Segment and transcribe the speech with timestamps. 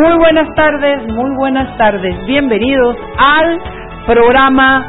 [0.00, 2.24] Muy buenas tardes, muy buenas tardes.
[2.24, 3.58] Bienvenidos al
[4.06, 4.86] programa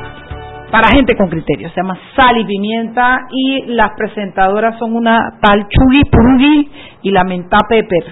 [0.69, 1.67] para gente con criterio.
[1.69, 5.65] Se llama Sal y Pimienta y las presentadoras son una tal
[6.11, 6.69] Prugi
[7.01, 8.03] y la Menta Pepper.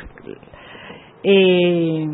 [1.21, 2.07] Eh,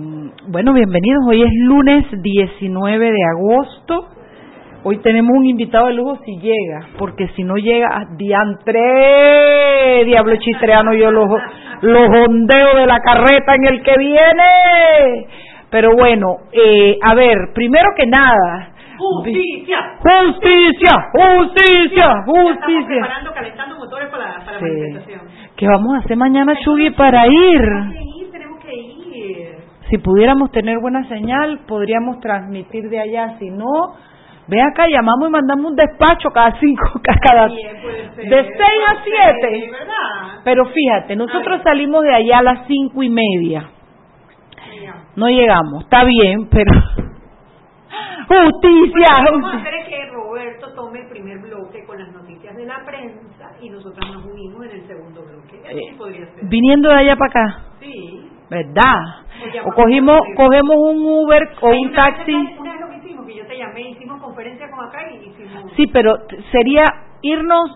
[0.49, 1.23] bueno, bienvenidos.
[1.29, 4.07] Hoy es lunes 19 de agosto.
[4.85, 10.93] Hoy tenemos un invitado de lujo si llega, porque si no llega, diantre, diablo chistreano,
[10.93, 11.29] yo los,
[11.81, 15.27] los ondeo de la carreta en el que viene.
[15.69, 18.73] Pero bueno, eh, a ver, primero que nada.
[18.97, 19.77] Justicia.
[19.99, 22.51] Justicia, justicia, justicia.
[22.51, 25.21] Estamos preparando, calentando motores para, para la manifestación.
[25.55, 27.61] ¿Qué vamos a hacer mañana, Chugui, para ir,
[28.33, 29.55] tenemos que ir.
[29.89, 33.37] Si pudiéramos tener buena señal, podríamos transmitir de allá.
[33.39, 33.95] Si no,
[34.47, 36.83] ve acá, llamamos y mandamos un despacho cada cinco,
[37.21, 39.59] cada, ser, de seis a siete.
[39.69, 39.71] ser.
[40.43, 41.63] Pero fíjate, nosotros Ay.
[41.63, 43.69] salimos de allá a las cinco y media.
[45.15, 46.71] No llegamos, está bien, pero...
[48.27, 52.55] Justicia, Bueno, vamos a hacer es que Roberto tome el primer bloque con las noticias
[52.55, 55.59] de la prensa y nosotros nos unimos en el segundo bloque.
[55.67, 56.45] Así Eh, podría ser.
[56.45, 58.27] Viniendo de allá para acá, Sí.
[58.49, 58.95] ¿verdad?
[59.41, 62.33] Pues O cogimos, cogemos un Uber o un taxi.
[62.33, 62.82] Una
[63.73, 65.71] que hicimos, conferencia con acá y hicimos...
[65.75, 66.15] Sí, pero
[66.51, 66.83] sería
[67.21, 67.71] irnos,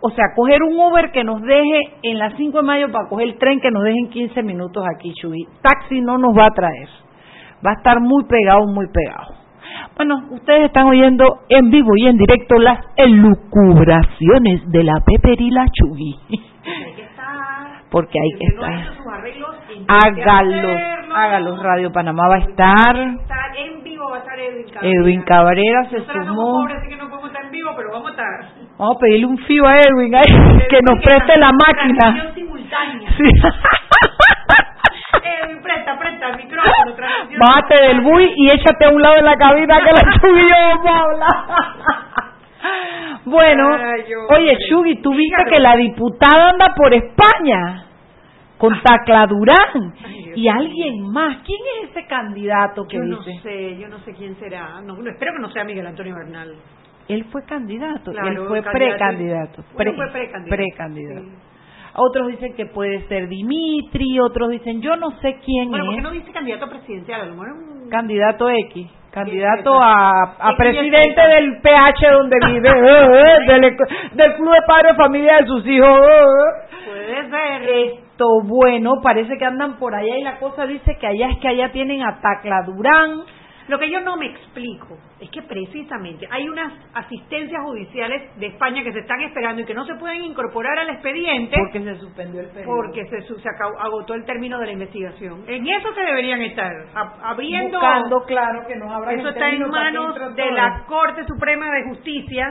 [0.00, 3.28] o sea, coger un Uber que nos deje en las 5 de mayo para coger
[3.28, 5.46] el tren que nos deje en 15 minutos aquí, Chuy.
[5.62, 6.88] Taxi no nos va a traer.
[7.66, 9.34] Va a estar muy pegado, muy pegado.
[9.96, 15.50] Bueno, ustedes están oyendo en vivo y en directo las elucubraciones de la Pepper y
[15.50, 16.16] la Chuy.
[17.90, 18.72] Porque hay que estar.
[19.88, 20.80] Hágalos,
[21.14, 21.62] hágalos.
[21.62, 22.96] Radio Panamá va a estar.
[24.14, 24.94] Va a estar Edwin Cabrera.
[25.00, 26.60] Edwin Cabrera se Nosotros somos sumó.
[26.62, 28.46] pobres, así que no podemos estar en vivo, pero vamos a estar.
[28.78, 30.12] Vamos a pedirle un fío a Edwin
[30.70, 32.32] que nos preste la máquina.
[32.32, 33.10] Simultánea.
[33.16, 33.24] Sí.
[35.42, 36.94] Edwin, presta, presta el micrófono.
[37.40, 40.48] Bájate del bui y échate a un lado de la cabina que la Chugui y
[40.48, 41.34] yo vamos a hablar.
[43.24, 44.56] Bueno, Ay, oye.
[44.68, 47.86] Chugui, tú viste que la diputada anda por España
[48.68, 51.38] con Tacla Durán Ay, y alguien más.
[51.44, 53.40] ¿Quién es ese candidato que Yo no dice?
[53.42, 54.80] sé, yo no sé quién será.
[54.80, 56.54] No, no, espero que no sea Miguel Antonio Bernal.
[57.08, 58.72] Él fue candidato, Claro, él fue candidato.
[58.72, 59.64] precandidato.
[59.76, 60.56] Pre- fue precandidato.
[60.56, 61.22] precandidato.
[61.26, 61.32] Sí.
[61.96, 65.98] Otros dicen que puede ser Dimitri, otros dicen yo no sé quién Bueno, ¿por es.
[65.98, 67.20] qué no dice candidato presidencial?
[67.20, 67.54] A lo mejor es
[67.84, 67.88] un...
[67.90, 73.76] Candidato X, candidato a, presidente del PH donde vive, eh, eh, del,
[74.12, 75.88] del Club de Padre de Familia de sus hijos.
[75.88, 76.84] eh, eh.
[76.84, 77.62] Puede ser.
[77.62, 81.48] Esto, bueno, parece que andan por allá y la cosa dice que allá es que
[81.48, 83.22] allá tienen a Tacla Durán.
[83.68, 88.82] Lo que yo no me explico es que precisamente hay unas asistencias judiciales de España
[88.84, 92.40] que se están esperando y que no se pueden incorporar al expediente Porque se suspendió
[92.42, 92.76] el periodo.
[92.76, 95.44] porque se, se acabó- agotó el término de la investigación.
[95.46, 96.72] En eso se deberían estar,
[97.22, 97.78] abriendo...
[97.80, 102.46] Buscando, claro, que nos abran Eso está en manos de la Corte Suprema de Justicia.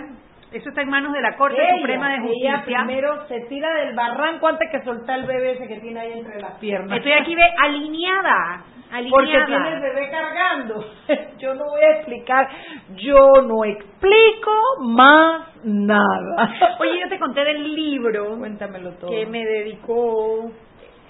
[0.53, 2.64] Eso está en manos de la Corte Ella, Suprema de ella Justicia.
[2.66, 6.40] primero se tira del barranco antes que soltar el bebé ese que tiene ahí entre
[6.40, 6.96] las piernas.
[6.97, 9.09] Estoy aquí ve alineada, alineada.
[9.09, 10.86] Porque tiene el bebé cargando.
[11.40, 12.47] Yo no voy a explicar,
[12.96, 16.53] yo no explico más nada.
[16.80, 19.09] Oye, yo te conté del libro Cuéntamelo todo.
[19.09, 20.52] que me dedicó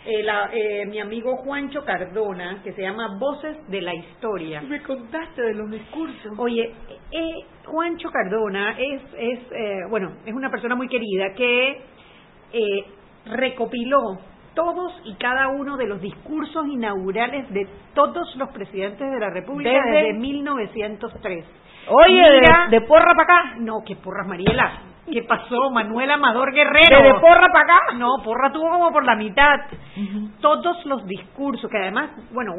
[0.06, 4.62] eh, la- eh, mi amigo Juancho Cardona, que se llama Voces de la Historia.
[4.62, 6.34] me contaste de los discursos.
[6.38, 6.74] Oye,
[7.12, 7.32] eh,
[7.66, 11.82] Juancho Cardona es, es eh, bueno, es una persona muy querida que
[12.54, 12.86] eh,
[13.26, 14.00] recopiló
[14.54, 19.72] todos y cada uno de los discursos inaugurales de todos los presidentes de la República
[19.72, 21.46] Desde- desde, 1903.
[21.90, 23.56] Oye, Mira- de, de porra para acá.
[23.60, 24.82] No, que porras, Mariela.
[25.12, 25.70] ¿Qué pasó?
[25.72, 26.98] Manuel Amador Guerrero.
[26.98, 27.94] De, de porra para acá.
[27.98, 29.60] No, porra tuvo como por la mitad.
[30.40, 32.54] Todos los discursos, que además, bueno,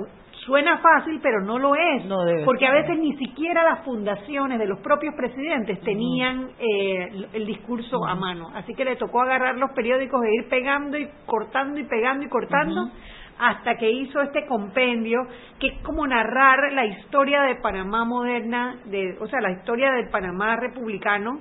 [0.44, 2.04] suena fácil, pero no lo es.
[2.04, 7.08] No debe porque a veces ni siquiera las fundaciones de los propios presidentes tenían eh,
[7.10, 8.48] el- el discurso a mano.
[8.54, 12.28] Así que le tocó agarrar los periódicos e ir pegando y cortando y pegando y
[12.28, 12.88] cortando.
[13.36, 15.18] hasta que hizo este compendio
[15.58, 20.08] que es como narrar la historia de Panamá moderna, de, o sea, la historia del
[20.08, 21.40] Panamá republicano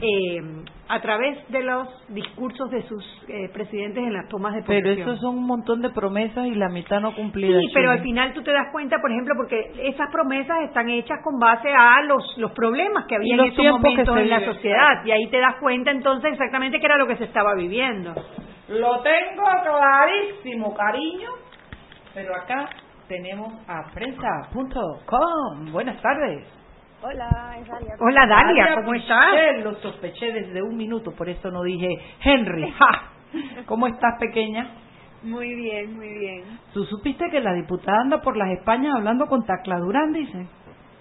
[0.00, 0.40] eh,
[0.88, 4.96] a través de los discursos de sus eh, presidentes en las tomas de posesión.
[4.96, 7.60] Pero esos son un montón de promesas y la mitad no cumplidas.
[7.60, 11.18] Sí, pero al final tú te das cuenta, por ejemplo, porque esas promesas están hechas
[11.22, 15.04] con base a los, los problemas que había en esos momentos en la sociedad.
[15.04, 18.14] Y ahí te das cuenta entonces exactamente qué era lo que se estaba viviendo.
[18.68, 21.30] Lo tengo clarísimo, cariño.
[22.14, 22.68] Pero acá
[23.06, 25.72] tenemos a prensa.com.
[25.72, 26.59] Buenas tardes.
[27.02, 27.94] Hola, es Dalia.
[27.98, 29.26] Hola, Dalia, ¿cómo estás?
[29.64, 31.88] Lo sospeché desde un minuto, por eso no dije
[32.22, 32.70] Henry.
[32.78, 33.62] ¡Ja!
[33.64, 34.68] ¿Cómo estás, pequeña?
[35.22, 36.42] Muy bien, muy bien.
[36.74, 40.46] ¿Tú supiste que la diputada anda por las Españas hablando con Tacla Durán, dice?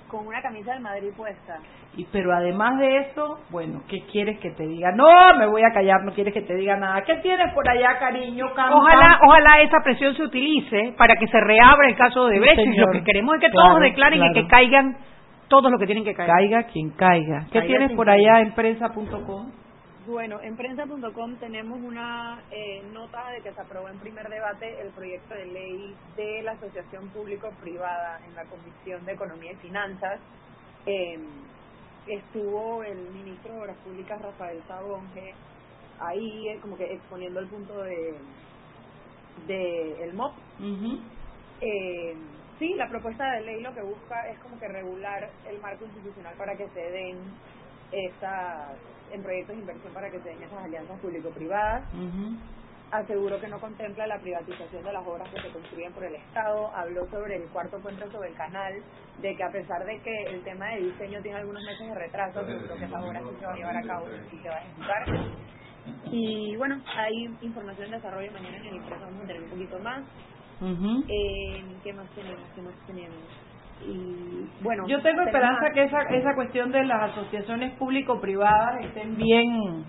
[0.07, 1.57] Con una camisa del Madrid puesta.
[1.97, 4.91] Y pero además de eso, bueno, ¿qué quieres que te diga?
[4.93, 7.03] No, me voy a callar, no quieres que te diga nada.
[7.03, 8.45] ¿Qué tienes por allá, cariño?
[8.45, 12.77] Ojalá, ojalá esa presión se utilice para que se reabra el caso de Brecht.
[12.77, 14.97] Lo que queremos es que todos declaren y que caigan
[15.49, 16.29] todos los que tienen que caer.
[16.29, 17.47] Caiga quien caiga.
[17.51, 19.51] ¿Qué tienes por allá en prensa.com?
[20.07, 24.89] Bueno, en prensa.com tenemos una eh, nota de que se aprobó en primer debate el
[24.89, 30.19] proyecto de ley de la Asociación Público-Privada en la Comisión de Economía y Finanzas.
[30.85, 31.19] Eh,
[32.07, 35.33] estuvo el ministro de Obras Públicas, Rafael Sabonge,
[35.99, 38.15] ahí eh, como que exponiendo el punto de,
[39.47, 40.33] de el MOP.
[41.61, 42.15] eh,
[42.59, 46.35] sí, la propuesta de ley lo que busca es como que regular el marco institucional
[46.37, 47.17] para que se den
[47.91, 48.75] esas,
[49.11, 51.83] en proyectos de inversión para que se den esas alianzas público-privadas.
[52.91, 56.75] Aseguró que no contempla la privatización de las obras que se construyen por el Estado.
[56.75, 58.73] Habló sobre el cuarto puente sobre el canal,
[59.21, 62.41] de que a pesar de que el tema de diseño tiene algunos meses de retraso,
[62.41, 64.61] creo que esa obra sí se va a llevar a cabo y se va a
[64.63, 65.05] ejecutar.
[66.11, 69.79] Y bueno, hay información de desarrollo mañana en el impreso, vamos a tener un poquito
[69.79, 70.03] más.
[71.07, 72.41] Eh, ¿Qué más tenemos?
[72.55, 73.17] ¿Qué más tenemos?
[73.87, 79.85] Y bueno, yo tengo esperanza que esa esa cuestión de las asociaciones público-privadas estén bien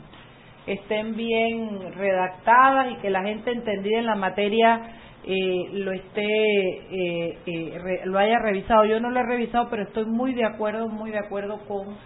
[0.67, 4.81] estén bien redactadas y que la gente entendida en la materia
[5.25, 8.84] eh, lo esté eh, eh, re- lo haya revisado.
[8.84, 11.96] Yo no lo he revisado, pero estoy muy de acuerdo, muy de acuerdo con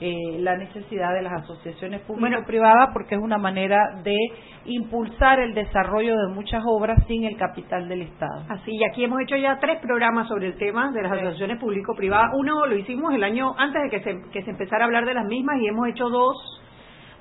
[0.00, 4.16] eh, la necesidad de las asociaciones público-privadas porque es una manera de
[4.64, 8.44] impulsar el desarrollo de muchas obras sin el capital del Estado.
[8.48, 12.30] Así, y aquí hemos hecho ya tres programas sobre el tema de las asociaciones público-privadas.
[12.34, 15.14] Uno lo hicimos el año antes de que se, que se empezara a hablar de
[15.14, 16.62] las mismas y hemos hecho dos,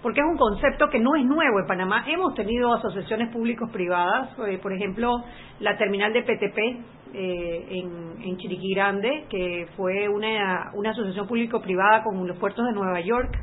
[0.01, 2.06] porque es un concepto que no es nuevo en Panamá.
[2.07, 5.24] Hemos tenido asociaciones públicos-privadas, eh, por ejemplo,
[5.60, 6.57] la terminal de PTP
[7.13, 12.74] eh, en, en Chiriquí Grande, que fue una, una asociación público-privada con los puertos de
[12.74, 13.38] Nueva York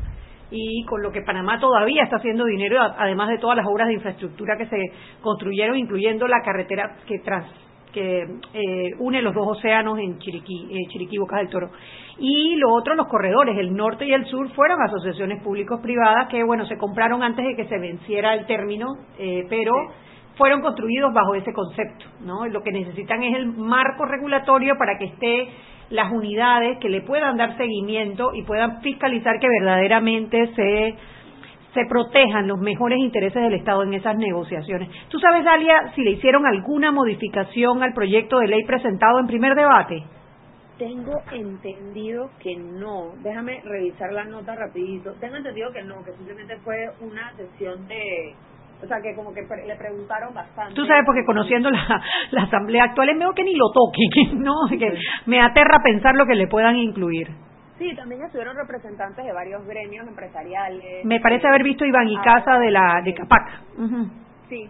[0.50, 3.94] y con lo que Panamá todavía está haciendo dinero, además de todas las obras de
[3.94, 4.78] infraestructura que se
[5.20, 7.46] construyeron, incluyendo la carretera que tras
[7.96, 11.70] que eh, une los dos océanos en Chiriquí, eh, Chiriquí, Bocas del Toro.
[12.18, 16.66] Y lo otro, los corredores, el norte y el sur, fueron asociaciones públicos-privadas que, bueno,
[16.66, 18.86] se compraron antes de que se venciera el término,
[19.18, 19.72] eh, pero
[20.36, 22.46] fueron construidos bajo ese concepto, ¿no?
[22.46, 25.48] Lo que necesitan es el marco regulatorio para que esté
[25.88, 30.94] las unidades que le puedan dar seguimiento y puedan fiscalizar que verdaderamente se
[31.76, 34.88] se protejan los mejores intereses del Estado en esas negociaciones.
[35.08, 39.54] ¿Tú sabes, Dalia, si le hicieron alguna modificación al proyecto de ley presentado en primer
[39.54, 40.02] debate?
[40.78, 43.12] Tengo entendido que no.
[43.22, 45.12] Déjame revisar la nota rapidito.
[45.20, 48.34] Tengo entendido que no, que simplemente fue una sesión de...
[48.82, 50.74] O sea, que como que pre- le preguntaron bastante.
[50.74, 52.02] Tú sabes, porque conociendo la,
[52.32, 54.52] la asamblea actual es mejor que ni lo toquen, ¿no?
[54.68, 54.92] Que
[55.24, 57.28] me aterra pensar lo que le puedan incluir.
[57.78, 61.04] Sí, también estuvieron representantes de varios gremios empresariales.
[61.04, 63.60] Me parece haber visto Iván y Casa de la de Capac.
[63.78, 64.08] Ujú.
[64.48, 64.68] Sí,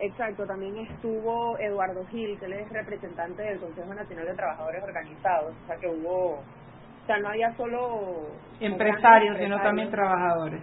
[0.00, 0.44] exacto.
[0.44, 5.54] También estuvo Eduardo Gil, que él es representante del Consejo Nacional de Trabajadores Organizados.
[5.62, 6.38] O sea, que hubo...
[6.38, 8.26] O sea, no había solo...
[8.60, 10.62] Empresarios, sino también trabajadores.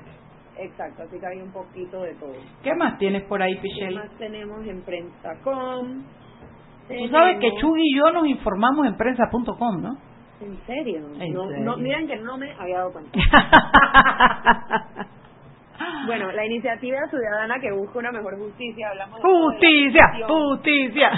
[0.57, 2.33] Exacto, así que hay un poquito de todo.
[2.61, 3.95] ¿Qué más tienes por ahí, ¿Qué Pichel?
[3.95, 6.03] más tenemos en Prensa.com?
[6.87, 10.10] Tú sabes que Chug y yo nos informamos en prensa.com, ¿no?
[10.41, 11.07] ¿En serio?
[11.19, 11.63] ¿En no, serio?
[11.65, 13.11] no, miren que no me había dado cuenta.
[16.07, 21.11] bueno, la iniciativa ciudadana que busca una mejor justicia, hablamos de Justicia, la petición, justicia.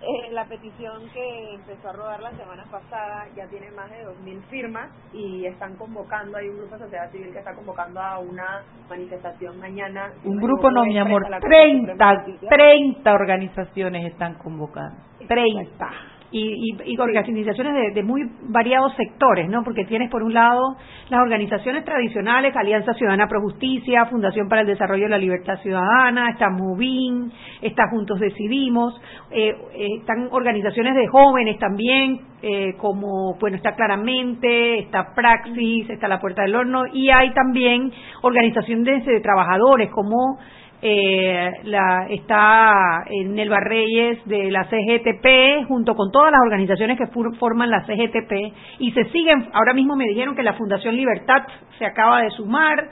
[0.00, 4.40] eh, la petición que empezó a rodar la semana pasada ya tiene más de 2.000
[4.48, 8.62] firmas y están convocando, hay un grupo de sociedad civil que está convocando a una
[8.88, 10.10] manifestación mañana.
[10.24, 11.22] Un grupo no, mi amor.
[11.22, 12.48] frente a la Corte Suprema 30, de Justicia.
[12.50, 14.96] 30 organizaciones están convocando.
[15.26, 15.90] 30.
[16.30, 19.64] Y, y, organizaciones de, de, muy variados sectores, ¿no?
[19.64, 20.76] Porque tienes por un lado
[21.08, 26.30] las organizaciones tradicionales, Alianza Ciudadana Pro Justicia, Fundación para el Desarrollo de la Libertad Ciudadana,
[26.30, 27.32] está Movin,
[27.62, 34.80] está Juntos Decidimos, eh, eh, están organizaciones de jóvenes también, eh, como, bueno, está Claramente,
[34.80, 37.90] está Praxis, está La Puerta del Horno, y hay también
[38.22, 40.38] organizaciones de trabajadores como
[40.80, 47.70] eh, la, está Nelva Reyes de la CGTP junto con todas las organizaciones que forman
[47.70, 51.42] la CGTP y se siguen, ahora mismo me dijeron que la Fundación Libertad
[51.78, 52.90] se acaba de sumar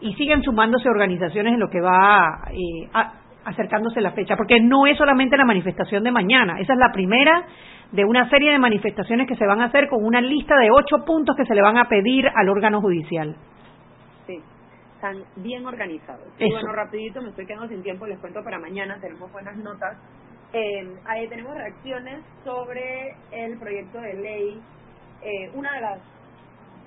[0.00, 2.88] y siguen sumándose organizaciones en lo que va eh,
[3.44, 7.44] acercándose la fecha, porque no es solamente la manifestación de mañana, esa es la primera
[7.92, 11.04] de una serie de manifestaciones que se van a hacer con una lista de ocho
[11.06, 13.36] puntos que se le van a pedir al órgano judicial
[14.98, 16.26] están bien organizados.
[16.38, 19.96] Y bueno, rapidito, me estoy quedando sin tiempo, les cuento para mañana, tenemos buenas notas.
[20.52, 24.60] Eh, ahí tenemos reacciones sobre el proyecto de ley,
[25.22, 26.00] eh, una de las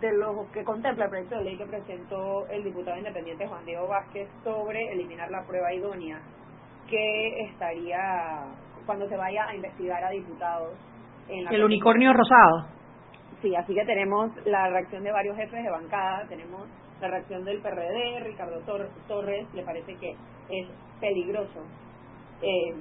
[0.01, 3.87] de los que contempla el proyecto de ley que presentó el diputado independiente Juan Diego
[3.87, 6.19] Vázquez sobre eliminar la prueba idónea,
[6.89, 8.43] que estaría
[8.85, 10.73] cuando se vaya a investigar a diputados.
[11.29, 12.67] En el unicornio rosado.
[13.41, 16.67] Sí, así que tenemos la reacción de varios jefes de bancada, tenemos
[17.01, 18.61] la reacción del PRD, Ricardo
[19.07, 20.11] Torres, le parece que
[20.49, 20.67] es
[20.99, 21.61] peligroso.
[22.41, 22.73] Eh,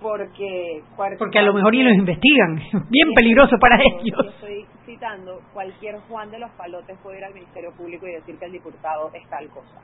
[0.00, 0.82] porque
[1.18, 2.56] porque a lo mejor ni los investigan.
[2.90, 4.34] Bien peligroso para ellos.
[4.34, 8.44] Estoy citando cualquier Juan de los Palotes puede ir al Ministerio Público y decir que
[8.44, 9.80] el diputado es tal cosa.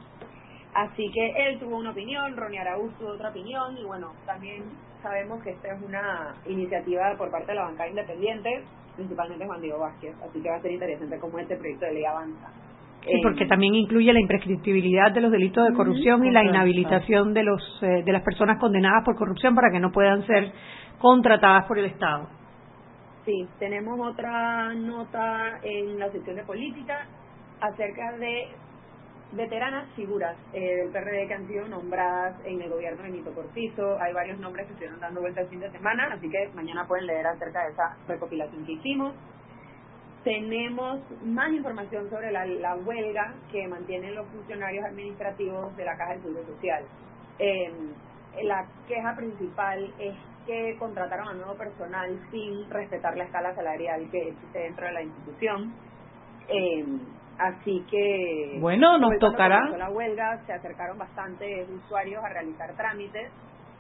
[0.74, 4.64] Así que él tuvo una opinión Ronnie Araúz tuvo otra opinión y bueno también
[5.02, 8.64] sabemos que esta es una iniciativa por parte de la bancada independiente
[8.96, 12.04] principalmente Juan Diego Vázquez así que va a ser interesante cómo este proyecto de ley
[12.06, 12.48] avanza
[13.04, 17.42] Sí, porque también incluye la imprescriptibilidad de los delitos de corrupción y la inhabilitación de
[17.42, 20.52] los eh, de las personas condenadas por corrupción para que no puedan ser
[20.98, 22.28] contratadas por el Estado.
[23.24, 27.06] Sí, tenemos otra nota en la sección de política
[27.60, 28.48] acerca de
[29.32, 33.98] veteranas figuras eh, del PRD que han sido nombradas en el gobierno de Nito Cortizo.
[34.00, 37.06] Hay varios nombres que estuvieron dando vuelta el fin de semana, así que mañana pueden
[37.06, 39.14] leer acerca de esa recopilación que hicimos.
[40.24, 46.12] Tenemos más información sobre la, la huelga que mantienen los funcionarios administrativos de la Caja
[46.12, 46.84] del Seguro Social.
[47.38, 47.72] Eh,
[48.44, 50.14] la queja principal es
[50.46, 55.02] que contrataron a nuevo personal sin respetar la escala salarial que existe dentro de la
[55.02, 55.74] institución.
[56.48, 56.84] Eh,
[57.38, 63.30] así que bueno nos tocará la huelga se acercaron bastantes usuarios a realizar trámites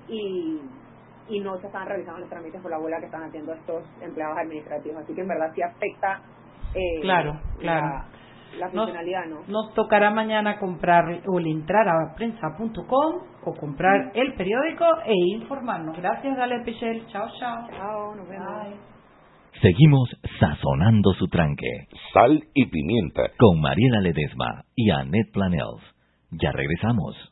[0.08, 0.58] y
[1.32, 4.36] y no se están realizando los trámites por la huelga que están haciendo estos empleados
[4.38, 5.02] administrativos.
[5.02, 6.20] Así que en verdad sí afecta
[6.74, 8.04] eh, claro, claro.
[8.58, 9.40] La, funcionalidad, ¿no?
[9.48, 15.96] Nos tocará mañana comprar o entrar a prensa.com o comprar el periódico e informarnos.
[15.96, 17.06] Gracias, Dale Pichel.
[17.06, 17.66] Chao, chao.
[17.70, 18.74] Chao, nos vemos.
[19.62, 21.86] Seguimos sazonando su tranque.
[22.12, 23.30] Sal y pimienta.
[23.38, 25.82] Con Mariela Ledesma y Annette Planels.
[26.30, 27.31] Ya regresamos.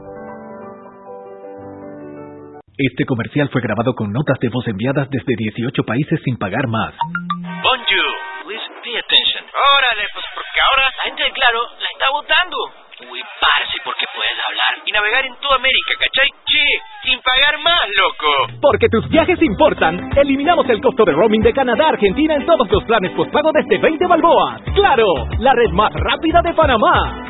[2.81, 6.97] Este comercial fue grabado con notas de voz enviadas desde 18 países sin pagar más.
[7.61, 8.09] Bonjour,
[8.41, 9.45] please pay attention.
[9.53, 12.57] Órale, pues porque ahora la gente de Claro la está votando.
[13.05, 16.29] Uy, parce, porque puedes hablar y navegar en toda América, ¿cachai?
[16.41, 16.65] Che,
[17.05, 18.57] sin pagar más, loco.
[18.59, 22.67] Porque tus viajes importan, eliminamos el costo de roaming de Canadá a Argentina en todos
[22.67, 24.59] los planes postpago desde 20 balboas.
[24.73, 25.05] ¡Claro!
[25.37, 27.29] La red más rápida de Panamá.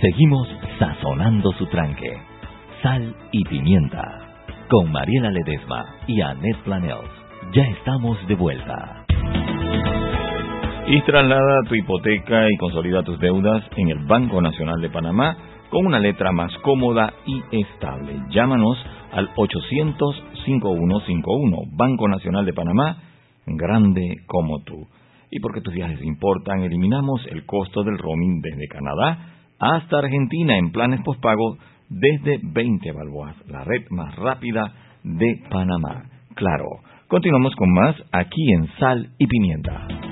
[0.00, 2.18] Seguimos sazonando su tranque.
[2.82, 4.02] Sal y pimienta.
[4.70, 7.10] Con Mariela Ledesma y Annette Planels.
[7.52, 9.04] Ya estamos de vuelta.
[10.86, 15.36] Y traslada tu hipoteca y consolida tus deudas en el Banco Nacional de Panamá
[15.70, 18.20] con una letra más cómoda y estable.
[18.30, 18.78] Llámanos
[19.12, 22.98] al 800-5151, Banco Nacional de Panamá,
[23.46, 24.86] grande como tú.
[25.30, 30.70] Y porque tus viajes importan, eliminamos el costo del roaming desde Canadá hasta Argentina en
[30.70, 31.58] planes postpago
[31.88, 36.04] desde 20 balboas, la red más rápida de Panamá.
[36.34, 36.66] Claro,
[37.08, 40.07] continuamos con más aquí en Sal y Pimienta.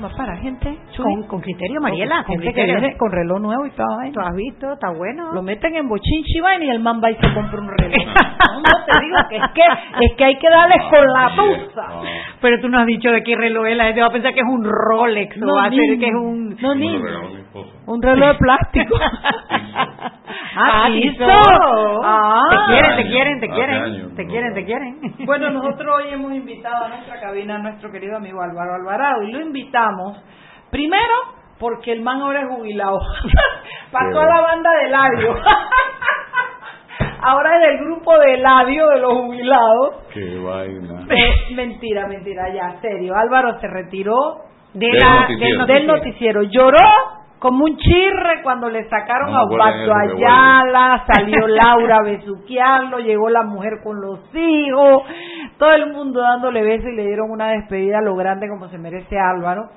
[0.00, 2.22] Para gente Con, con criterio, Mariela.
[2.22, 2.80] Con Con gente que criterio.
[2.80, 4.12] viene con reloj nuevo y vaina.
[4.12, 4.72] ¿Tú has visto?
[4.72, 5.32] Está bueno.
[5.32, 7.92] Lo meten en bochinchi y el man va y se compra un reloj.
[8.06, 11.86] no, no, te digo que es que, es que hay que darle con la tusa.
[12.40, 13.76] Pero tú no has dicho de qué reloj es.
[13.76, 16.14] La gente va a pensar que es un Rolex o va a ser que es
[16.14, 16.56] un...
[16.60, 17.00] No, niño.
[17.86, 18.94] Un reloj de plástico.
[20.56, 20.88] Ah.
[20.90, 21.24] Tizo.
[22.04, 22.40] Ah.
[22.50, 24.14] Te quieren, te quieren, te Hace quieren.
[24.16, 25.00] Te quieren, te quieren.
[25.26, 29.32] Bueno, nosotros hoy hemos invitado a nuestra cabina a nuestro querido amigo Álvaro Alvarado y
[29.32, 30.22] lo invitamos
[30.70, 31.14] primero
[31.58, 32.98] porque el man ahora es jubilado.
[33.92, 35.36] Pasó a la banda de Eladio.
[37.22, 39.94] ahora es del grupo de Eladio de los jubilados.
[40.12, 41.06] Qué vaina.
[41.10, 43.14] Eh, mentira, mentira, ya, serio.
[43.16, 44.18] Álvaro se retiró
[44.74, 45.66] De Del la- noticiero.
[45.66, 46.42] del noticiero.
[46.44, 46.78] Lloró
[47.38, 53.30] como un chirre cuando le sacaron No a Osvaldo Ayala, salió Laura a besuquearlo, llegó
[53.30, 55.02] la mujer con los hijos,
[55.58, 58.78] todo el mundo dándole besos y le dieron una despedida a lo grande como se
[58.78, 59.70] merece Álvaro.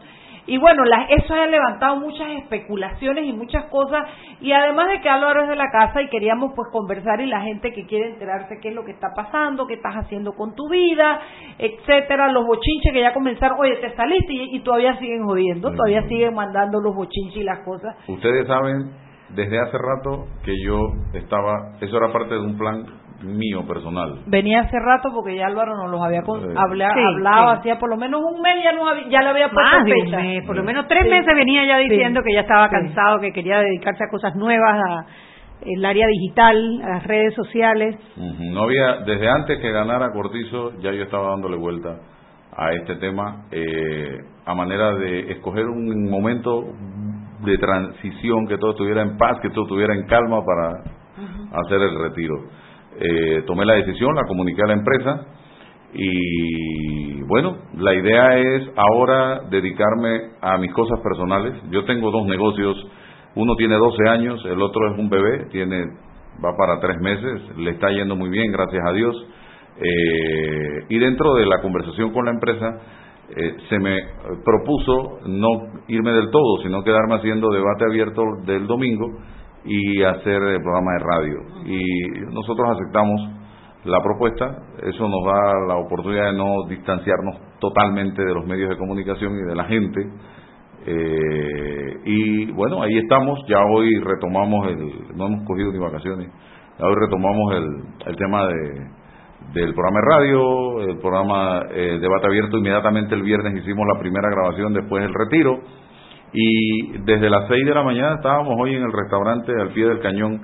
[0.47, 4.03] Y bueno, la- eso ha levantado muchas especulaciones y muchas cosas.
[4.41, 7.41] Y además de que Álvaro es de la casa y queríamos pues conversar y la
[7.41, 10.67] gente que quiere enterarse qué es lo que está pasando, qué estás haciendo con tu
[10.69, 11.19] vida,
[11.59, 16.03] etcétera, los bochinches que ya comenzaron, oye, te saliste y, y todavía siguen jodiendo, todavía
[16.07, 17.95] siguen mandando los bochinches y las cosas.
[18.07, 18.91] Ustedes saben
[19.29, 20.77] desde hace rato que yo
[21.13, 22.83] estaba, eso era parte de un plan
[23.23, 24.19] mío personal.
[24.27, 26.47] Venía hace rato porque ya Álvaro nos los había con- Sí.
[26.55, 27.57] habla- Sí, hablado, sí.
[27.59, 29.91] hacía por lo menos un mes ya, nos había- ya le había puesto Más de
[29.93, 30.17] un fecha.
[30.17, 31.09] mes, por lo menos tres Sí.
[31.09, 31.89] meses venía ya Sí.
[31.89, 32.75] diciendo que ya estaba Sí.
[32.75, 35.05] cansado, que quería dedicarse a cosas nuevas, a
[35.63, 37.95] el área digital, a las redes sociales.
[38.17, 41.97] No había, desde antes que ganara Cortizo, ya yo estaba dándole vuelta
[42.57, 46.63] a este tema, eh, a manera de escoger un momento
[47.45, 50.69] de transición, que todo estuviera en paz, que todo estuviera en calma para
[51.63, 52.35] hacer el retiro.
[52.99, 55.25] Eh, tomé la decisión, la comuniqué a la empresa
[55.93, 61.53] y bueno, la idea es ahora dedicarme a mis cosas personales.
[61.69, 62.77] Yo tengo dos negocios,
[63.35, 65.85] uno tiene 12 años, el otro es un bebé, tiene
[66.43, 69.27] va para tres meses, le está yendo muy bien, gracias a Dios.
[69.77, 72.79] Eh, y dentro de la conversación con la empresa,
[73.35, 73.97] eh, se me
[74.43, 79.07] propuso no irme del todo, sino quedarme haciendo debate abierto del domingo
[79.65, 81.37] y hacer el programa de radio.
[81.65, 83.21] Y nosotros aceptamos
[83.85, 84.45] la propuesta,
[84.83, 89.47] eso nos da la oportunidad de no distanciarnos totalmente de los medios de comunicación y
[89.47, 90.01] de la gente.
[90.85, 96.29] Eh, y bueno, ahí estamos, ya hoy retomamos el, no hemos cogido ni vacaciones,
[96.79, 99.01] ya hoy retomamos el, el tema de
[99.53, 104.29] del programa de radio, el programa eh, Debate Abierto, inmediatamente el viernes hicimos la primera
[104.29, 105.59] grabación después del retiro
[106.33, 109.99] y desde las 6 de la mañana estábamos hoy en el restaurante al pie del
[109.99, 110.41] cañón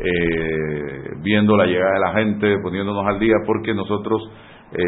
[0.00, 4.30] eh, viendo la llegada de la gente, poniéndonos al día porque nosotros
[4.72, 4.78] eh,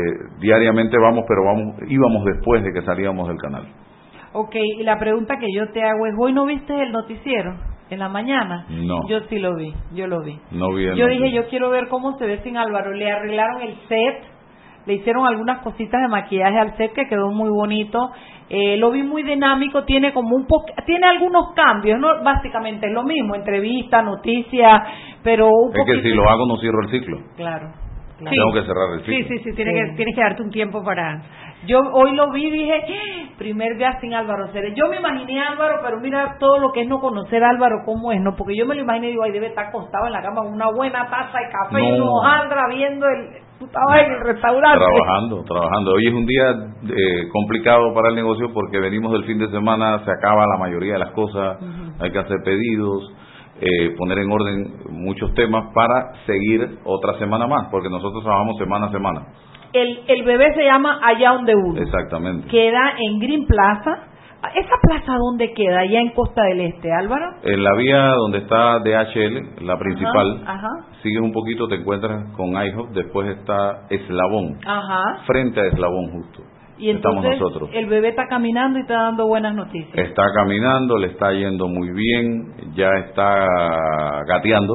[0.40, 3.66] diariamente vamos, pero vamos íbamos después de que salíamos del canal.
[4.32, 7.56] Ok, y la pregunta que yo te hago es, ¿hoy no viste el noticiero
[7.90, 8.66] en la mañana?
[8.68, 8.98] No.
[9.08, 10.38] Yo sí lo vi, yo lo vi.
[10.52, 12.92] No vi Yo dije, yo quiero ver cómo se ve sin Álvaro.
[12.92, 14.22] Le arreglaron el set,
[14.86, 17.98] le hicieron algunas cositas de maquillaje al set que quedó muy bonito.
[18.52, 22.92] Eh, lo vi muy dinámico, tiene como un po tiene algunos cambios, no básicamente es
[22.92, 24.84] lo mismo, entrevista, noticia,
[25.22, 27.18] pero un Es que si lo hago no cierro el ciclo.
[27.36, 27.70] Claro.
[28.18, 29.14] Tengo que cerrar el ciclo.
[29.14, 31.22] Sí, sí, sí, tienes, Que, tienes que darte un tiempo para...
[31.66, 33.34] Yo hoy lo vi y dije, ¡Ah!
[33.38, 34.74] primer día sin Álvaro Ceres.
[34.74, 37.82] Yo me imaginé a Álvaro, pero mira todo lo que es no conocer a Álvaro
[37.84, 38.34] cómo es, ¿no?
[38.36, 40.52] Porque yo me lo imaginé y digo, ay, debe estar acostado en la cama con
[40.52, 42.12] una buena taza de café y No.
[42.12, 43.28] hojaldra viendo el...
[43.60, 44.78] Tú estabas en el restaurante.
[44.78, 45.92] Trabajando, trabajando.
[45.92, 46.50] Hoy es un día
[46.96, 50.94] eh, complicado para el negocio porque venimos del fin de semana, se acaba la mayoría
[50.94, 51.58] de las cosas,
[52.00, 53.12] hay que hacer pedidos,
[53.60, 58.86] eh, poner en orden muchos temas para seguir otra semana más, porque nosotros trabajamos semana
[58.86, 59.26] a semana.
[59.74, 61.82] El, el bebé se llama Allá donde uno.
[61.82, 62.48] Exactamente.
[62.48, 64.09] Queda en Green Plaza.
[64.54, 65.80] ¿Esa plaza dónde queda?
[65.80, 67.26] Allá en Costa del Este, Álvaro.
[67.42, 70.68] En la vía donde está DHL, la principal, Ajá,
[71.02, 75.18] sigues un poquito, te encuentras con IHOP, después está Eslabón, ajá.
[75.26, 76.42] frente a Eslabón justo.
[76.78, 77.70] Y Estamos entonces nosotros.
[77.74, 79.92] el bebé está caminando y está dando buenas noticias.
[79.94, 83.46] Está caminando, le está yendo muy bien, ya está
[84.26, 84.74] gateando.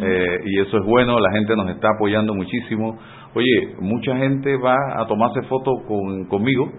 [0.00, 2.98] Eh, y eso es bueno, la gente nos está apoyando muchísimo.
[3.34, 6.70] Oye, mucha gente va a tomarse fotos con, conmigo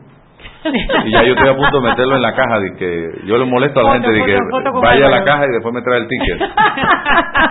[1.05, 3.45] y ya yo estoy a punto de meterlo en la caja de que yo le
[3.45, 5.81] molesto a la Foto, gente de que foto, vaya a la caja y después me
[5.81, 6.49] trae el ticket.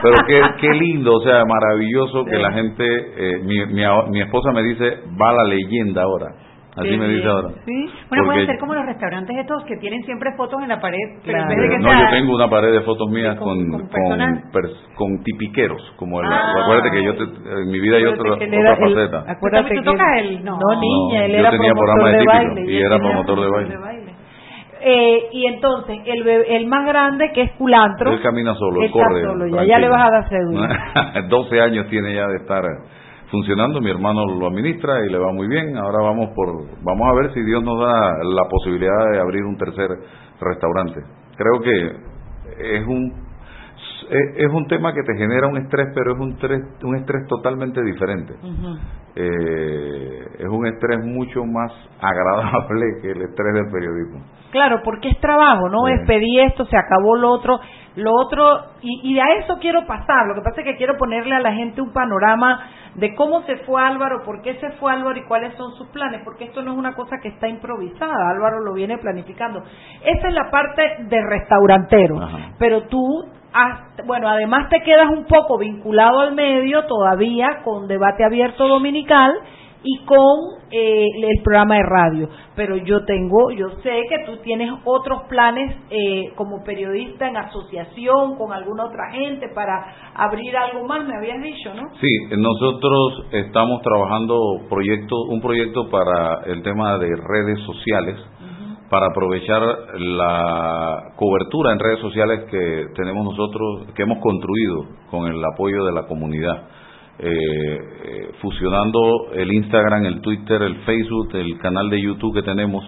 [0.03, 4.53] Pero qué, qué lindo, o sea, maravilloso que la gente, eh, mi, mi, mi esposa
[4.53, 6.27] me dice, va la leyenda ahora.
[6.77, 7.49] Así me dice ahora.
[7.65, 7.87] Sí.
[8.09, 10.99] Bueno, Porque- puede ser como los restaurantes estos que tienen siempre fotos en la pared,
[11.25, 11.49] pero en Claro.
[11.49, 13.81] vez de que no, sea- yo tengo una pared de fotos mías con- con, con
[13.81, 14.53] con, personas.
[14.53, 16.53] pers- con tipiqueros, como el, Ah.
[16.65, 17.23] acuérdate que yo te-
[17.63, 19.33] en mi vida hay otra, Acuérdate que él era otra el- faceta.
[19.33, 20.59] acuérdate ¿Tú que tocas él- el- no.
[20.59, 22.73] no, niña, él yo era tenía promotor programa de de típico baile.
[22.73, 24.15] y era tenía promotor de baile.
[24.87, 28.87] Eh, y entonces, el, bebé- el más grande, que es culantro, Él camina solo, él
[28.89, 29.23] está corre.
[29.23, 30.69] solo, ya, ya le vas a dar cédula.
[31.31, 32.63] 12 años tiene ya de estar
[33.31, 35.77] funcionando, mi hermano lo administra y le va muy bien.
[35.77, 36.47] Ahora vamos por
[36.83, 39.89] vamos a ver si Dios nos da la posibilidad de abrir un tercer
[40.41, 41.01] restaurante.
[41.37, 42.15] Creo que
[42.59, 43.24] es un
[44.11, 47.27] es es un tema que te genera un estrés, pero es un estrés, un estrés
[47.27, 48.35] totalmente diferente.
[49.17, 54.25] Eh, es un estrés mucho más agradable que el estrés del periodismo.
[54.51, 55.89] Claro, porque es trabajo, ¿no?
[55.89, 57.59] Es pedí esto, se acabó lo otro,
[57.97, 58.45] lo otro,
[58.83, 60.27] y, y a eso quiero pasar.
[60.29, 62.61] Lo que pasa es que quiero ponerle a la gente un panorama
[62.95, 66.23] de cómo se fue Álvaro, por qué se fue Álvaro y cuáles son sus planes,
[66.25, 69.63] porque esto no es una cosa que está improvisada, Álvaro lo viene planificando.
[70.05, 72.17] Esa es la parte de restaurantero,
[72.59, 73.25] pero tú,
[74.07, 79.33] bueno, además te quedas un poco vinculado al medio todavía con debate abierto dominical
[79.85, 82.29] y con eh, el programa de radio.
[82.57, 88.37] Pero yo tengo, yo sé que tú tienes otros planes eh, como periodista en asociación
[88.37, 91.83] con alguna otra gente para abrir algo más, me habías dicho, ¿no?
[92.01, 94.37] Sí, nosotros estamos trabajando
[94.71, 98.17] proyecto, un proyecto para el tema de redes sociales,
[98.91, 99.63] para aprovechar
[99.99, 105.93] la cobertura en redes sociales que tenemos nosotros, que hemos construido con el apoyo de
[105.93, 106.69] la comunidad.
[107.17, 112.85] Eh, eh, fusionando el Instagram, el Twitter, el Facebook, el canal de YouTube que tenemos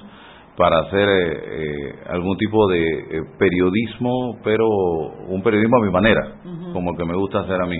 [0.56, 4.66] para hacer eh, eh, algún tipo de eh, periodismo, pero
[5.28, 6.36] un periodismo a mi manera,
[6.72, 7.78] como el que me gusta hacer a mí.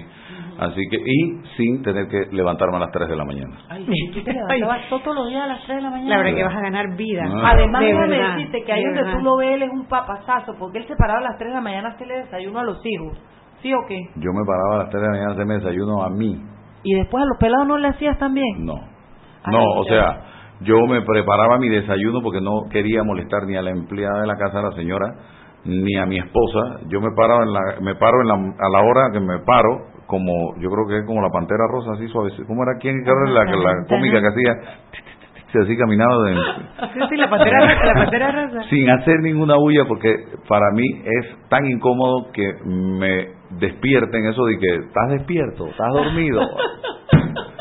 [0.58, 3.56] Así que, y sin tener que levantarme a las 3 de la mañana.
[3.68, 6.08] Ay, tú te levantabas todos los días a las 3 de la mañana.
[6.10, 7.22] La verdad que vas a ganar vida.
[7.26, 7.50] Ah.
[7.52, 9.18] Además, De déjame verdad, decirte que ahí de donde verdad.
[9.18, 11.54] tú lo ves, él es un papazazo, porque él se paraba a las 3 de
[11.54, 13.18] la mañana a hacerle desayuno a los hijos.
[13.62, 14.00] ¿Sí o qué?
[14.16, 16.42] Yo me paraba a las 3 de la mañana a hacerme desayuno a mí.
[16.84, 18.64] Y después a los pelados no le hacías también.
[18.64, 18.74] No.
[19.44, 20.20] Ay, No, o sea,
[20.60, 24.36] yo me preparaba mi desayuno porque no quería molestar ni a la empleada de la
[24.36, 25.06] casa, a la señora,
[25.64, 26.80] ni a mi esposa.
[26.88, 29.95] Yo me paro en la, me paro en la, a la hora que me paro,
[30.06, 32.30] como, yo creo que es como la pantera rosa, así suave.
[32.46, 33.04] ¿Cómo era quién?
[33.04, 34.52] La, la, la cómica que hacía,
[35.62, 36.34] así caminaba de,
[36.92, 38.62] Sí, sí, la pantera rosa, la pantera rosa.
[38.68, 40.14] sin hacer ninguna bulla porque
[40.48, 46.40] para mí es tan incómodo que me despierten eso de que estás despierto, estás dormido.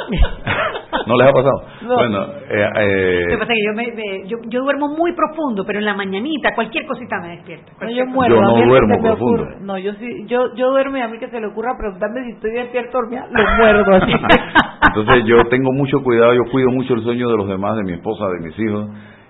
[1.07, 1.61] ¿No les ha pasado?
[1.83, 1.95] No.
[1.95, 5.79] Bueno, eh, eh, que pasa que yo, me, me- yo, yo duermo muy profundo, pero
[5.79, 7.71] en la mañanita cualquier cosita me despierta.
[7.81, 8.35] No, yo muero.
[8.35, 9.43] Yo no duermo profundo.
[9.43, 12.23] ocurre- no, yo sí, yo, yo duermo y a mí que se le ocurra preguntarme
[12.25, 14.11] si estoy despierto o dormida, lo muerdo así.
[14.95, 17.93] Entonces yo tengo mucho cuidado, yo cuido mucho el sueño de los demás, de mi
[17.93, 18.87] esposa, de mis hijos,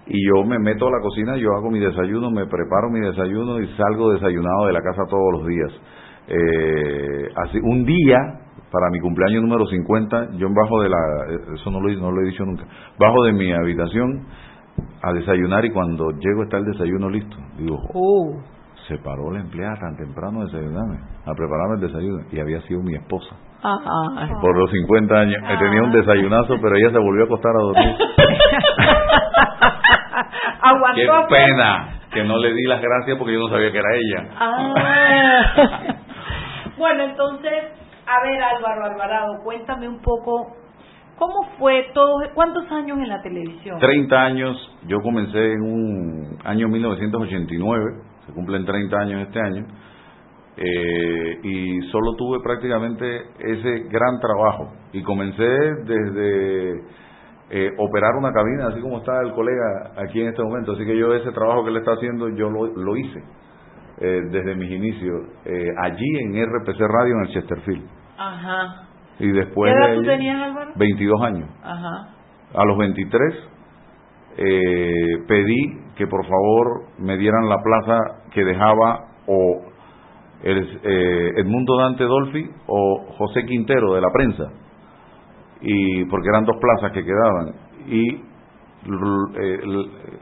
[0.07, 3.59] y yo me meto a la cocina, yo hago mi desayuno, me preparo mi desayuno
[3.59, 5.71] y salgo desayunado de la casa todos los días.
[6.27, 8.17] Eh, así, un día,
[8.71, 10.97] para mi cumpleaños número 50, yo bajo de la,
[11.53, 12.63] eso no lo, no lo he dicho nunca,
[12.99, 14.25] bajo de mi habitación
[15.01, 17.37] a desayunar y cuando llego está el desayuno listo.
[17.57, 18.39] Digo, Uh,
[18.87, 22.81] se paró la empleada tan temprano a desayunarme, a prepararme el desayuno, y había sido
[22.81, 24.27] mi esposa ah, ah.
[24.41, 25.41] por los 50 años.
[25.41, 27.95] Me tenía un desayunazo, pero ella se volvió a acostar a dormir.
[30.61, 33.77] Aguantó Qué a- pena que no le di las gracias porque yo no sabía que
[33.77, 34.29] era ella.
[34.39, 35.94] Ah.
[36.77, 37.63] Bueno, entonces,
[38.05, 40.55] a ver Álvaro Alvarado, cuéntame un poco
[41.17, 42.17] ¿Cómo fue todo?
[42.33, 43.79] ¿Cuántos años en la televisión?
[43.79, 44.77] 30 años.
[44.85, 47.85] Yo comencé en un año 1989.
[48.25, 49.65] Se cumplen 30 años este año.
[50.57, 53.05] Eh, y solo tuve prácticamente
[53.39, 54.73] ese gran trabajo.
[54.91, 55.47] Y comencé
[55.85, 56.83] desde
[57.49, 60.73] eh, operar una cabina, así como está el colega aquí en este momento.
[60.73, 63.23] Así que yo ese trabajo que le está haciendo, yo lo, lo hice
[64.01, 67.85] eh, desde mis inicios, eh, allí en RPC Radio en el Chesterfield.
[68.17, 68.87] Ajá.
[69.19, 70.71] Y después ¿Qué edad de tú ahí, tenías, Álvaro?
[70.75, 71.49] 22 años.
[71.63, 72.09] Ajá.
[72.53, 73.35] A los 23
[74.37, 77.97] eh, pedí que por favor me dieran la plaza
[78.31, 79.61] que dejaba o
[80.43, 84.43] el, eh, Edmundo Dante Dolfi o José Quintero de la prensa
[85.61, 87.55] y porque eran dos plazas que quedaban
[87.87, 88.09] y
[89.39, 89.59] eh,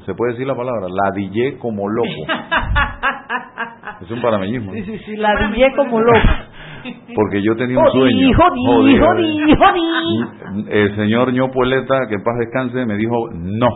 [0.06, 2.08] se puede decir la palabra ladillé como loco
[4.04, 4.78] es un panameñismo ¿no?
[4.78, 6.48] Sí, sí, sí, la dije como loca.
[7.16, 8.38] porque yo tenía un Jodí, sueño.
[8.38, 13.68] jodí, Jodí, el señor ñopueleta que en paz descanse me dijo no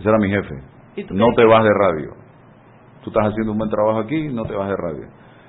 [0.00, 0.54] ese era mi jefe.
[0.96, 2.10] ¿Y tú no te vas de radio.
[3.02, 5.06] Tú estás haciendo un buen trabajo aquí no te vas de radio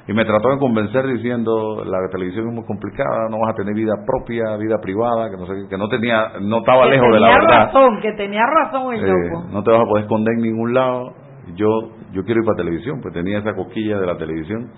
[0.08, 3.74] y me trató de convencer diciendo la televisión es muy complicada no vas a tener
[3.74, 7.08] vida propia vida privada que no sé qué, que no tenía no estaba Que lejos
[7.12, 9.48] de la tenía verdad razón, que tenía razón el Eh, loco.
[9.52, 11.14] no te vas a poder esconder en ningún lado.
[11.56, 11.70] Yo
[12.14, 14.72] yo quiero ir para televisión, pues tenía esa coquilla de la televisión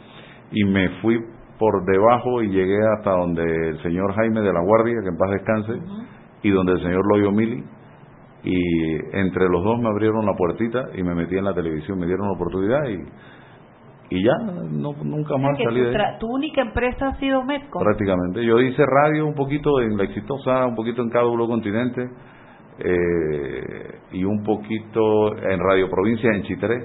[0.52, 1.18] y me fui
[1.60, 5.32] por debajo y llegué hasta donde el señor Jaime de la Guardia, que en paz
[5.32, 5.74] descanse,
[6.44, 7.64] y donde el señor Loyo Mili,
[8.44, 12.06] y entre los dos me abrieron la puertita y me metí en la televisión, me
[12.06, 14.32] dieron la oportunidad y, y ya
[14.72, 16.20] no, nunca más salí tu, de ahí.
[16.20, 17.80] tu única empresa ha sido Medco.
[17.80, 18.46] Prácticamente.
[18.46, 22.08] Yo hice radio un poquito en La Exitosa, un poquito en Cádulo Continente
[22.80, 26.76] eh, y un poquito en Radio Provincia en Chitré.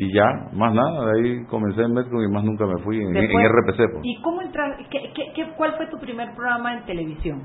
[0.00, 3.12] Y ya, más nada, de ahí comencé en Metcon y más nunca me fui en,
[3.12, 3.76] Después- en RPC.
[3.92, 4.00] pues.
[4.04, 4.84] ¿Y cómo entraste?
[4.90, 7.42] ¿Qué, qué, qué- cuál fue tu primer programa en televisión?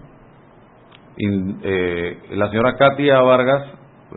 [1.18, 3.64] Eh, la señora Katia Vargas,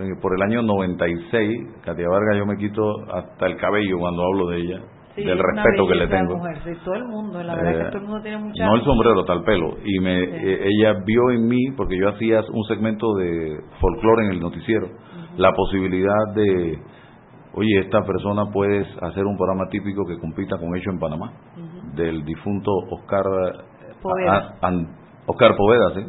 [0.01, 4.49] eh, por el año 96, Katia Vargas yo me quito hasta el cabello cuando hablo
[4.49, 4.81] de ella,
[5.17, 6.37] Sí, del respeto que le de tengo.
[6.37, 8.67] mujer, sí, todo el mundo, la verdad Eh, que todo el mundo tiene mucha...
[8.67, 9.75] No el sombrero, tal pelo.
[9.85, 14.33] Y me, eh, ella vio en mí, porque yo hacía un segmento de folclore en
[14.33, 14.89] el noticiero,
[15.39, 16.79] la posibilidad de,
[17.55, 21.33] oye, esta persona puedes hacer un programa típico que compita con Hecho en Panamá,
[21.95, 23.25] del difunto Oscar
[24.03, 24.57] Poveda.
[24.61, 24.89] a- An-
[25.27, 26.07] Oscar Poveda, ¿sí?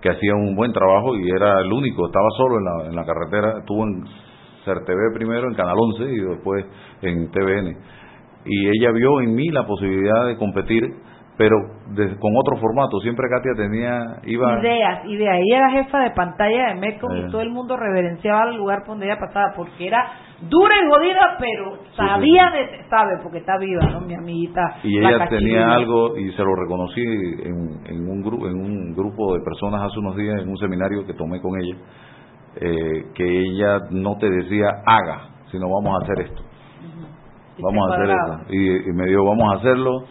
[0.00, 3.04] que hacía un buen trabajo y era el único, estaba solo en la, en la
[3.04, 4.04] carretera, estuvo en
[4.64, 6.64] CERTV primero, en Canal 11 y después
[7.02, 7.76] en TVN
[8.46, 10.84] y ella vio en mí la posibilidad de competir
[11.38, 11.54] pero
[11.94, 15.36] de- con otro formato siempre Katia tenía iba Ideas, ideas.
[15.46, 17.24] Ella era jefa de pantalla de Medco Eh.
[17.26, 20.02] y todo el mundo reverenciaba el lugar por donde ella pasaba porque era
[20.48, 22.88] dura y jodida, pero sabía de...
[22.88, 24.00] sabe, porque está viva, ¿no?
[24.00, 24.76] Mi amiguita.
[24.82, 28.94] y la ella tenía algo y se lo reconocí en, en un grupo en un
[28.94, 31.76] grupo de personas hace unos días en un seminario que tomé con ella
[32.58, 36.42] eh, que ella no te decía haga sino vamos a hacer esto
[37.62, 40.04] vamos a hacer esto y, y me dijo vamos a hacerlo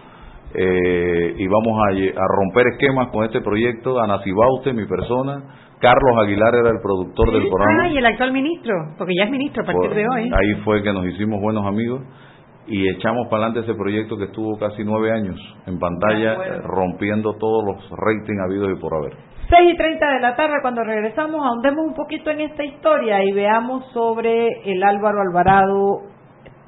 [0.53, 5.43] eh, y vamos a, romper esquemas con este proyecto Ana Cibauste, mi persona
[5.79, 9.31] Carlos Aguilar era el productor del programa Ah, y el actual ministro, porque ya es
[9.31, 10.23] ministro a partir Por- de hoy.
[10.23, 12.01] Ahí fue que nos hicimos buenos amigos
[12.67, 15.35] y echamos para adelante ese proyecto que estuvo casi nueve años
[15.67, 19.13] en pantalla, eh, rompiendo todos los ratings habidos y por haber.
[19.49, 23.31] 6 y 30 de la tarde, cuando regresamos, ahondemos un poquito en esta historia y
[23.33, 26.01] veamos sobre el Álvaro Alvarado,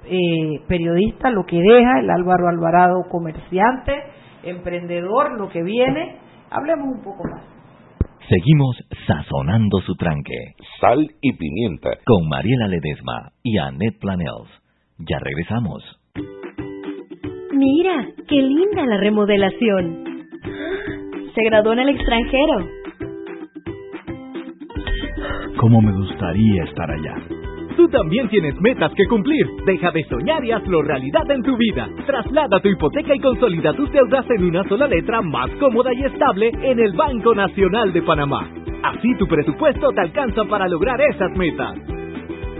[0.09, 3.93] eh, periodista, lo que deja, el Álvaro Alvarado, comerciante,
[4.43, 6.17] emprendedor, lo que viene.
[6.49, 7.43] Hablemos un poco más.
[8.29, 10.55] Seguimos sazonando su tranque.
[10.81, 11.91] Sal y pimienta.
[12.05, 14.49] Con Mariela Ledesma y Annette Planels.
[14.99, 15.83] Ya regresamos.
[17.53, 20.03] Mira, qué linda la remodelación.
[21.33, 22.67] Se graduó en el extranjero.
[25.59, 27.46] ¿Cómo me gustaría estar allá?
[27.77, 29.45] Tú también tienes metas que cumplir.
[29.63, 31.87] Deja de soñar y hazlo realidad en tu vida.
[32.07, 36.49] Traslada tu hipoteca y consolida tus deudas en una sola letra más cómoda y estable
[36.63, 38.49] en el Banco Nacional de Panamá.
[38.83, 41.75] Así tu presupuesto te alcanza para lograr esas metas.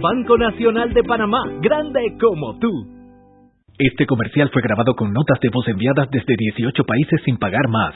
[0.00, 2.70] Banco Nacional de Panamá, grande como tú.
[3.76, 7.92] Este comercial fue grabado con notas de voz enviadas desde 18 países sin pagar más.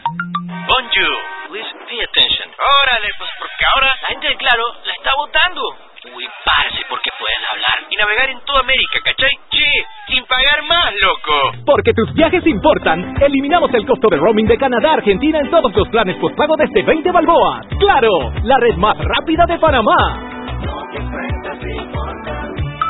[0.48, 1.14] Bonjour,
[1.50, 2.50] please pay attention.
[2.58, 5.91] Órale, pues porque ahora la gente de Claro la está votando.
[6.04, 9.30] Uy, parce, porque puedes hablar y navegar en toda América, ¿cachai?
[9.50, 11.64] Che, sin pagar más, loco.
[11.64, 15.72] Porque tus viajes importan, eliminamos el costo de roaming de Canadá a Argentina en todos
[15.72, 17.68] los planes postpago desde 20 balboas.
[17.78, 18.32] ¡Claro!
[18.42, 20.32] La red más rápida de Panamá.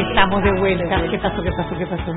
[0.00, 1.02] Y estamos de vuelta.
[1.10, 1.42] ¿Qué pasó?
[1.42, 1.76] ¿Qué pasó?
[1.78, 2.14] ¿Qué pasó?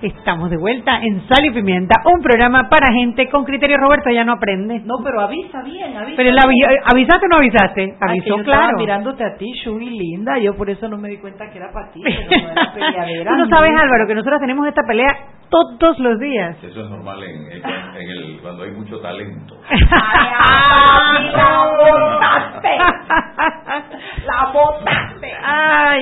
[0.00, 3.76] Estamos de vuelta en Sal y Pimienta, un programa para gente con criterio.
[3.78, 4.78] Roberto ya no aprende.
[4.84, 6.16] No, pero avisa bien, avisa.
[6.16, 7.82] Pero el avi- ¿avisaste o no avisaste?
[8.00, 8.78] Ay, Avisó, yo estaba claro.
[8.78, 11.90] mirándote a ti, Shugi linda, yo por eso no me di cuenta que era para
[11.90, 13.30] ti, pero no era peleadera.
[13.32, 15.16] Tú no sabes, Álvaro, que nosotros tenemos esta pelea
[15.50, 16.56] todos los días.
[16.62, 19.56] Eso es normal en, en- en el, cuando hay mucho talento.
[19.68, 20.67] la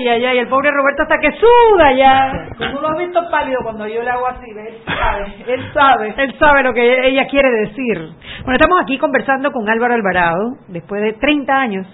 [0.06, 2.48] Ay, ay, ay, el pobre Roberto hasta que suda ya.
[2.56, 4.48] Tú lo has visto pálido cuando yo le hago así.
[4.50, 6.14] Él sabe, él sabe.
[6.16, 7.98] Él sabe lo que ella quiere decir.
[8.44, 11.86] Bueno, estamos aquí conversando con Álvaro Alvarado, después de 30 años,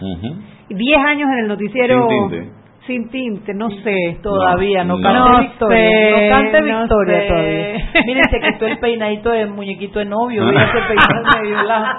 [0.69, 2.07] y 10 años en el noticiero.
[2.07, 2.62] Sin tinte.
[2.87, 4.19] Sin tinte, no sé.
[4.25, 5.03] Todavía, no, No.
[5.03, 5.79] cante No victoria.
[5.79, 7.29] sé, no cante no victoria sé.
[7.29, 8.03] todavía.
[8.07, 10.45] Miren, se quitó el peinadito de muñequito de novio.
[10.47, 11.99] Mira ese peinado medio largo.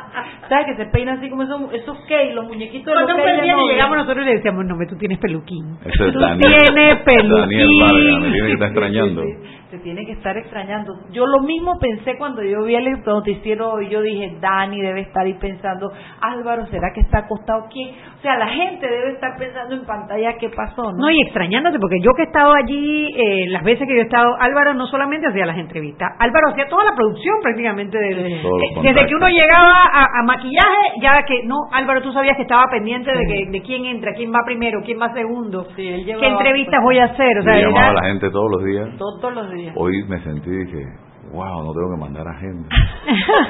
[0.50, 3.41] ¿Sabes que se peina así como esos, esos gay, los muñequitos de los Cuando de
[3.43, 3.67] día novio?
[3.72, 5.78] llegamos nosotros y le decíamos, no, tú tienes peluquín.
[5.86, 6.52] Ese es Tú Daniel.
[6.65, 7.39] tienes peluquín.
[7.39, 9.22] Daniel Vargas, me tiene que estar extrañando.
[9.24, 10.93] Sí, sí, Se tiene que estar extrañando.
[11.09, 15.25] Yo lo mismo pensé cuando yo vi el noticiero y yo dije, Dani debe estar
[15.25, 17.89] ahí pensando, Álvaro, ¿será que está acostado quién?
[18.19, 20.97] O sea, la gente debe estar pensando en pantalla qué pasó, ¿no?
[20.99, 24.05] No, y extrañándote, porque yo que he estado allí, eh, las veces que yo he
[24.05, 27.97] estado, Álvaro no solamente hacía las entrevistas, Álvaro hacía toda la producción prácticamente.
[27.97, 28.41] eh,
[28.83, 32.65] desde que uno llegaba a, a maquillaje, ya que, no, Álvaro, tú sabías que estaba
[32.69, 36.75] pendiente de, que, de quién entra, quién va primero, quién va segundo, qué llevaba, entrevistas
[36.75, 37.39] pues, voy a hacer.
[37.39, 38.89] O sea, llamaba era- a la gente todos los días.
[38.99, 39.62] Todos los días.
[39.76, 40.84] Hoy me sentí y dije,
[41.32, 42.69] wow, no tengo que mandar agenda.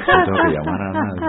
[0.07, 1.21] No tengo que llamar a nadie.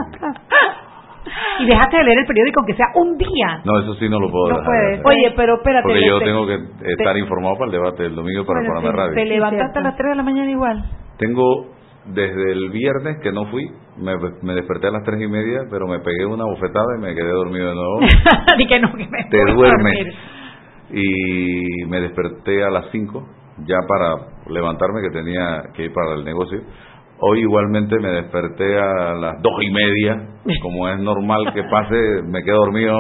[1.61, 3.61] y dejaste de leer el periódico aunque sea un día.
[3.65, 4.99] No, eso sí no lo puedo No dejar puedes.
[4.99, 5.05] de.
[5.09, 5.83] Oye, pero espérate.
[5.89, 6.55] Porque yo te- tengo que
[6.93, 9.21] estar te- informado para el debate del domingo para el Bueno, programa de sí, Te
[9.21, 9.35] radio.
[9.35, 10.85] levantaste a las 3 de la mañana igual.
[11.19, 11.67] Tengo
[12.07, 13.65] desde el viernes que no fui,
[13.97, 17.15] me, me desperté a las tres y media, pero me pegué una bofetada y me
[17.15, 18.01] quedé dormido de nuevo.
[18.59, 19.95] Di que no, que me Te duermes.
[19.95, 20.15] dormir.
[20.91, 23.27] Y me desperté a las 5
[23.67, 24.17] ya para
[24.49, 26.61] levantarme que tenía que ir para el negocio.
[27.21, 30.29] Hoy igualmente me desperté a las dos y media,
[30.63, 32.97] como es normal que pase, me quedo dormido,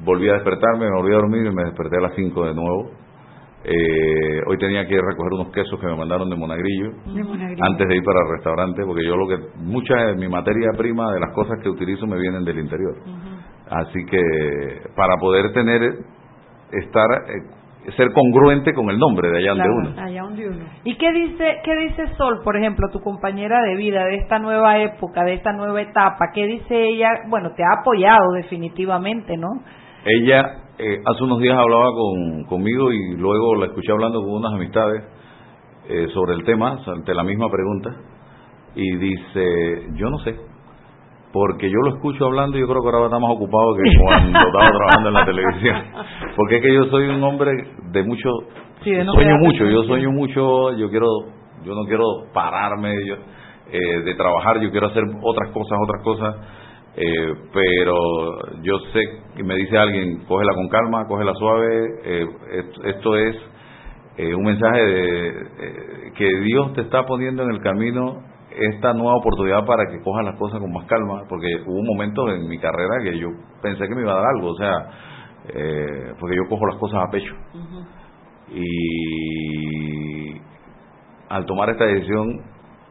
[0.00, 2.90] volví a despertarme, me volví a dormir y me desperté a las 5 de nuevo.
[3.66, 7.64] Eh, hoy tenía que recoger unos quesos que me mandaron de Monagrillo De Monagrillo.
[7.64, 11.10] antes de ir para el restaurante, porque yo lo que mucha de mi materia prima
[11.14, 12.94] de las cosas que utilizo me vienen del interior.
[13.70, 14.20] Así que
[14.94, 15.80] para poder tener
[16.72, 17.63] estar eh,
[17.96, 19.78] ser congruente con el nombre de allá donde Claro.
[19.78, 20.02] uno.
[20.02, 20.64] Allá donde uno.
[20.84, 24.78] ¿Y qué dice, qué dice Sol, por ejemplo, tu compañera de vida de esta nueva
[24.78, 26.30] época, de esta nueva etapa?
[26.34, 27.08] ¿Qué dice ella?
[27.28, 29.48] Bueno, te ha apoyado definitivamente, ¿no?
[30.04, 30.42] Ella
[30.78, 35.04] eh, hace unos días hablaba con, conmigo y luego la escuché hablando con unas amistades
[35.88, 37.90] eh, sobre el tema, ante la misma pregunta,
[38.74, 40.34] y dice, yo no sé,
[41.34, 44.38] porque yo lo escucho hablando y yo creo que ahora está más ocupado que cuando
[44.46, 45.76] estaba trabajando en la televisión,
[46.36, 47.50] porque es que yo soy un hombre
[47.90, 48.30] de mucho,
[48.84, 51.08] Sí, de no sueño mucho, yo sueño mucho, yo quiero,
[51.64, 53.16] yo no quiero pararme yo,
[53.72, 56.36] eh, de trabajar, yo quiero hacer otras cosas, otras cosas,
[56.96, 57.96] eh, pero
[58.62, 59.00] yo sé
[59.36, 63.36] que me dice alguien, cógela con calma, cógela suave, eh, esto, esto es
[64.18, 68.22] eh, un mensaje de, eh, que Dios te está poniendo en el camino
[68.56, 72.28] esta nueva oportunidad para que cojas las cosas con más calma, porque hubo un momento
[72.30, 73.28] en mi carrera que yo
[73.62, 74.72] pensé que me iba a dar algo, o sea,
[75.48, 77.34] eh, porque yo cojo las cosas a pecho.
[78.50, 80.40] Y
[81.28, 82.42] al tomar esta decisión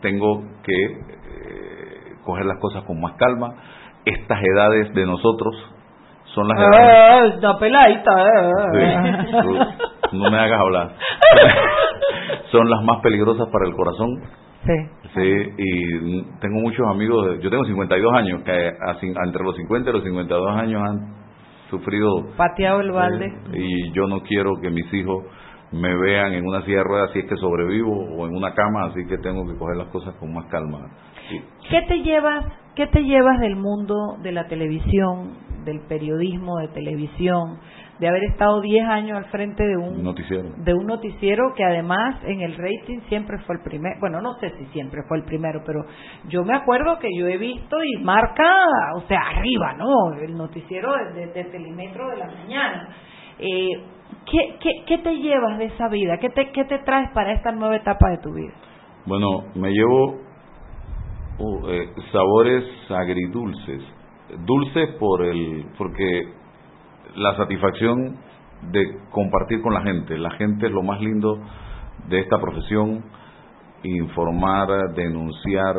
[0.02, 3.56] tengo que eh, coger las cosas con más calma.
[4.06, 5.56] Estas edades de nosotros
[6.34, 7.36] son las edades...
[7.36, 8.12] Ah, la peladita.
[8.74, 9.32] Sí,
[10.12, 10.96] tú no me hagas hablar.
[12.52, 14.43] son las más peligrosas para el corazón.
[14.66, 15.10] Sí.
[15.14, 18.72] Sí, y tengo muchos amigos, yo tengo 52 años, que
[19.26, 21.14] entre los 50 y los 52 años han
[21.70, 23.32] sufrido Pateado el balde.
[23.54, 25.26] y yo no quiero que mis hijos
[25.72, 28.86] me vean en una silla de ruedas si es que sobrevivo o en una cama,
[28.86, 30.80] así que tengo que coger las cosas con más calma.
[31.30, 31.42] Sí.
[31.70, 32.46] ¿Qué te llevas,
[32.76, 35.32] qué te llevas del mundo de la televisión,
[35.66, 37.58] del periodismo de televisión,
[38.00, 40.50] de haber estado 10 años al frente de un Noticiero.
[40.58, 44.50] de un noticiero que además en el rating siempre fue el primer, bueno, no sé
[44.58, 45.82] si siempre fue el primero, pero
[46.28, 48.44] yo me acuerdo que yo he visto y marca,
[48.96, 50.14] o sea, arriba, ¿no?
[50.22, 52.90] El noticiero de, de- de Telemetro de la mañana.
[53.40, 53.70] Eh,
[54.32, 56.18] ¿qué, qué, ¿Qué te llevas de esa vida?
[56.18, 58.54] ¿Qué te, ¿Qué te traes para esta nueva etapa de tu vida?
[59.06, 60.20] Bueno, me llevo
[61.40, 63.82] uh, eh, sabores agridulces.
[64.46, 66.24] Dulces por el, porque
[67.16, 68.18] la satisfacción
[68.72, 70.18] de compartir con la gente.
[70.18, 71.40] La gente es lo más lindo
[72.08, 73.04] de esta profesión,
[73.84, 75.76] informar, denunciar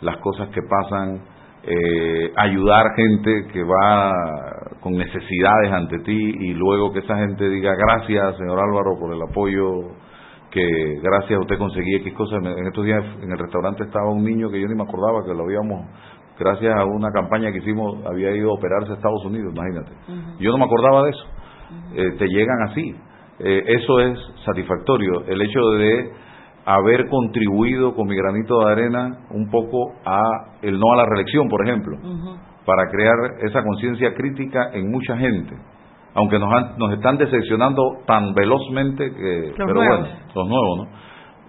[0.00, 1.22] las cosas que pasan,
[1.62, 4.12] eh, ayudar gente que va
[4.80, 9.22] con necesidades ante ti y luego que esa gente diga gracias, señor Álvaro, por el
[9.22, 9.96] apoyo
[10.50, 12.38] que gracias a usted conseguí X cosas.
[12.44, 15.34] En estos días en el restaurante estaba un niño que yo ni me acordaba que
[15.34, 15.86] lo habíamos,
[16.38, 19.92] gracias a una campaña que hicimos, había ido a operarse a Estados Unidos, imagínate.
[20.38, 21.24] Yo no me acordaba de eso.
[21.94, 22.94] Eh, te llegan así.
[23.38, 25.24] Eh, eso es satisfactorio.
[25.26, 26.10] El hecho de
[26.64, 30.20] haber contribuido con mi granito de arena un poco a
[30.62, 31.96] el no a la reelección, por ejemplo,
[32.64, 35.54] para crear esa conciencia crítica en mucha gente.
[36.14, 40.00] Aunque nos, han- nos están decepcionando tan velozmente que, pero nuevos.
[40.00, 40.86] bueno, los nuevos, ¿no?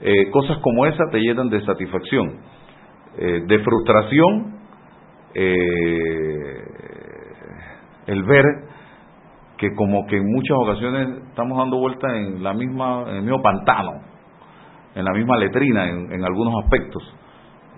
[0.02, 2.34] Eh, cosas como esa te llenan de satisfacción,
[3.18, 4.57] eh, de frustración,
[5.40, 6.64] eh,
[8.08, 8.44] el ver
[9.58, 13.42] que como que en muchas ocasiones estamos dando vueltas en la misma en el mismo
[13.42, 13.92] pantano
[14.96, 17.04] en la misma letrina en, algunos aspectos.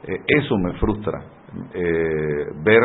[0.07, 1.21] Eh, eso me frustra.
[1.73, 2.81] Eh, ver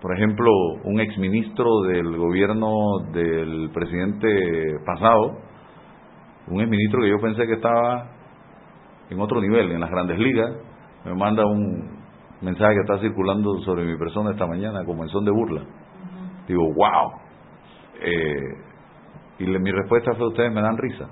[0.00, 0.50] por ejemplo
[0.82, 2.68] un exministro del gobierno
[3.12, 5.38] del presidente pasado
[6.48, 8.10] un exministro que yo pensé que estaba
[9.10, 10.50] en otro nivel en las grandes ligas
[11.04, 12.01] me manda un
[12.42, 15.62] mensaje que está circulando sobre mi persona esta mañana como en son de burla
[16.48, 17.12] digo wow
[18.00, 18.56] eh,
[19.38, 21.08] y le- mi respuesta fue ustedes me dan risa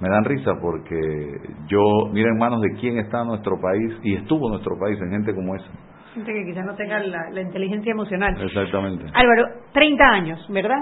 [0.00, 1.80] me dan risa porque yo
[2.12, 5.54] mira en manos de quién está nuestro país y estuvo nuestro país en gente como
[5.54, 5.70] esa
[6.14, 8.34] Gente que quizás no tenga la, la inteligencia emocional.
[8.40, 10.78] exactamente Álvaro, 30 años, ¿verdad?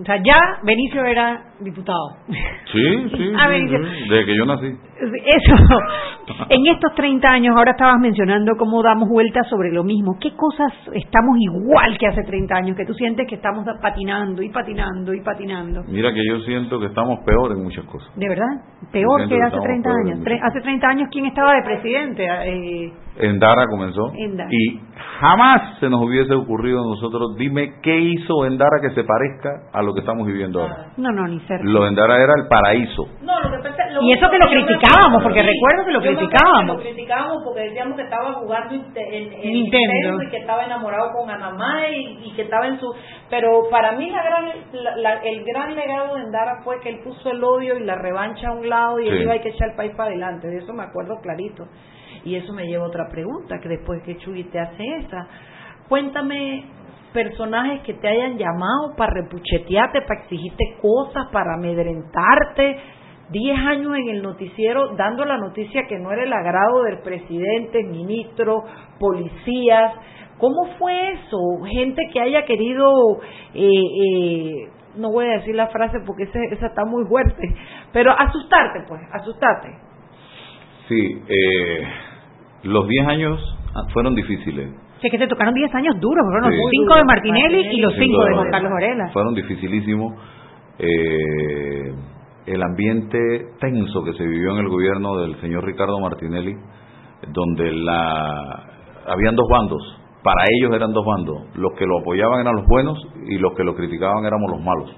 [0.00, 2.10] O sea, ya Benicio era diputado.
[2.26, 5.54] sí sí, A sí, ver, dice- sí, desde que yo nací Eso.
[6.48, 10.16] En estos 30 años, ahora estabas mencionando cómo damos vueltas sobre lo mismo.
[10.20, 12.76] ¿Qué cosas estamos igual que hace 30 años?
[12.76, 15.82] Que tú sientes que estamos patinando y patinando y patinando.
[15.88, 18.46] mira que yo siento que estamos peor en muchas cosas ¿De verdad?
[18.92, 20.42] Peor que que hace estamos 30 peor en años.
[20.42, 22.26] Hace 30 años, ¿quién estaba de presidente?
[22.26, 24.50] Eh, Endara comenzó Endara.
[24.52, 24.78] y
[25.20, 29.82] jamás se nos hubiese ocurrido a nosotros dime qué hizo Endara que se parezca a
[29.82, 31.64] lo que estamos viviendo ahora no, no, ni cerca.
[31.64, 34.46] lo de Endara era el paraíso No, lo que pasa- lo Y eso que lo
[34.50, 36.76] criticábamos, porque sí, recuerdo que lo acuerdo criticábamos.
[36.76, 40.22] Lo criticábamos porque decíamos que estaba jugando en, en- en Nintendo.
[40.22, 42.86] y que estaba enamorado con Anamá y, y que estaba en su...
[43.30, 47.00] Pero para mí la gran, la- la- el gran legado de Endara fue que él
[47.04, 49.70] puso el odio y la revancha a un lado y él iba a que echar
[49.70, 50.48] el país para adelante.
[50.48, 51.66] De eso me acuerdo clarito.
[52.24, 55.28] Y eso me lleva a otra pregunta, que después que Chuy te hace esa,
[55.88, 56.64] cuéntame
[57.12, 62.76] personajes que te hayan llamado para repuchetearte, para exigirte cosas, para amedrentarte.
[63.30, 67.82] Diez años en el noticiero dando la noticia que no era el agrado del presidente,
[67.84, 68.62] ministro,
[69.00, 69.92] policías.
[70.38, 71.38] ¿Cómo fue eso?
[71.72, 72.86] Gente que haya querido,
[73.54, 77.42] eh, eh, no voy a decir la frase porque esa, esa está muy fuerte,
[77.92, 79.68] pero asustarte, pues, asustarte.
[80.88, 81.82] sí eh,
[82.64, 83.58] los 10 años
[83.92, 84.70] fueron difíciles
[85.02, 86.56] Sí, que te tocaron 10 años duros, fueron Sí.
[86.56, 88.50] los 5 de Martinelli y los Cinco 5 de Juan.
[88.50, 89.08] Carlos Varela.
[89.12, 90.14] fueron dificilísimos.
[90.78, 91.92] Eh,
[92.46, 93.18] el ambiente
[93.60, 96.54] tenso que se vivió en el gobierno del señor Ricardo Martinelli,
[97.32, 98.64] donde la
[99.06, 99.82] habían dos bandos,
[100.22, 103.64] para ellos eran dos bandos, los que lo apoyaban eran los buenos y los que
[103.64, 104.90] lo criticaban éramos los malos.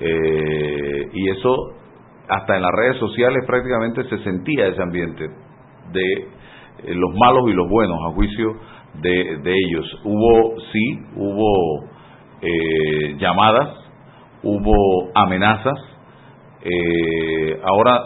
[0.00, 1.54] Eh, y eso
[2.28, 5.28] hasta en las redes sociales prácticamente se sentía ese ambiente.
[5.92, 6.02] de
[6.82, 8.56] eh, los malos y los buenos, a juicio
[9.02, 10.00] de, de ellos.
[10.04, 11.84] Hubo, sí, hubo
[12.40, 13.68] eh, llamadas,
[14.42, 15.78] hubo amenazas.
[16.64, 18.00] Eh, ahora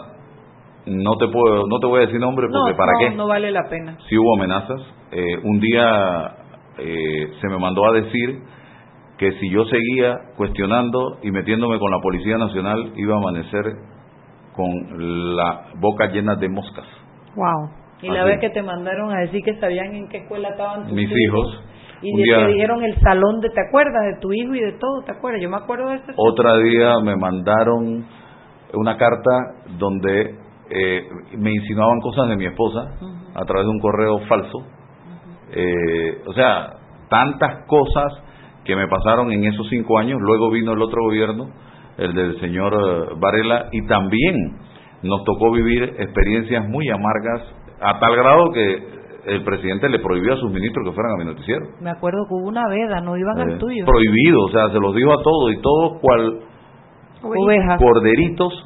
[0.85, 3.09] no te puedo, no te voy a decir nombre porque para no, qué.
[3.15, 3.97] No vale la pena.
[4.09, 4.81] Sí hubo amenazas.
[5.11, 6.35] Eh, un día
[6.77, 8.39] eh, se me mandó a decir
[9.17, 13.63] que si yo seguía cuestionando y metiéndome con la Policía Nacional iba a amanecer
[14.55, 16.85] con la boca llena de moscas.
[17.35, 17.69] Wow.
[18.01, 20.93] Y la vez que te mandaron a decir que sabían en qué escuela estaban tus
[20.93, 21.63] Mis hijos.
[22.01, 24.01] Y un de- día- te dijeron el salón de, ¿te acuerdas?
[24.15, 25.41] De tu hijo y de todo, ¿te acuerdas?
[25.41, 26.13] Yo me acuerdo de ese.
[26.15, 28.05] Otro día me mandaron
[28.73, 29.31] una carta
[29.77, 30.35] donde
[30.69, 31.07] eh,
[31.37, 32.91] me insinuaban cosas de mi esposa
[33.35, 34.59] a través de un correo falso.
[35.51, 36.73] Eh, o sea,
[37.09, 38.13] tantas cosas
[38.63, 40.19] que me pasaron en esos cinco años.
[40.21, 41.49] Luego vino el otro gobierno,
[41.97, 44.57] el del señor eh, Varela, y también
[45.01, 47.41] nos tocó vivir experiencias muy amargas
[47.81, 51.25] a tal grado que el presidente le prohibió a sus ministros que fueran a mi
[51.25, 51.65] noticiero.
[51.81, 53.85] Me acuerdo que hubo una veda, no iban Eh, al tuyo.
[53.85, 56.39] prohibido, o sea, se los dijo a todos y todos cual
[57.23, 57.79] Ovejas.
[57.79, 58.65] corderitos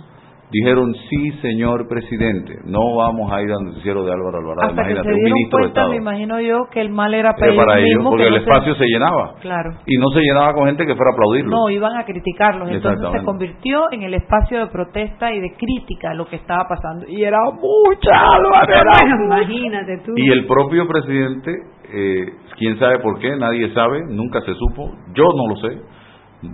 [0.52, 4.92] dijeron sí, señor presidente, no vamos a ir al noticiero de Álvaro Alvarado, Hasta que
[4.92, 5.90] imagínate, se un dieron ministro de cuenta, Estado.
[5.90, 8.28] me imagino yo, que el mal era para Era ellos para ellos, mismos, porque que
[8.28, 9.72] el no espacio se llenaba Claro.
[9.88, 11.50] y no se llenaba con gente que fuera a aplaudirlo.
[11.58, 12.70] No, iban a criticarlos.
[12.70, 16.68] Entonces se convirtió en el espacio de protesta y de crítica a lo que estaba
[16.70, 17.08] pasando.
[17.08, 20.14] Y era mucha, Álvaro, era imagínate tú.
[20.16, 21.52] Y el propio presidente,
[21.92, 22.26] eh,
[22.60, 25.82] quién sabe por qué, nadie sabe, nunca se supo, yo no lo sé,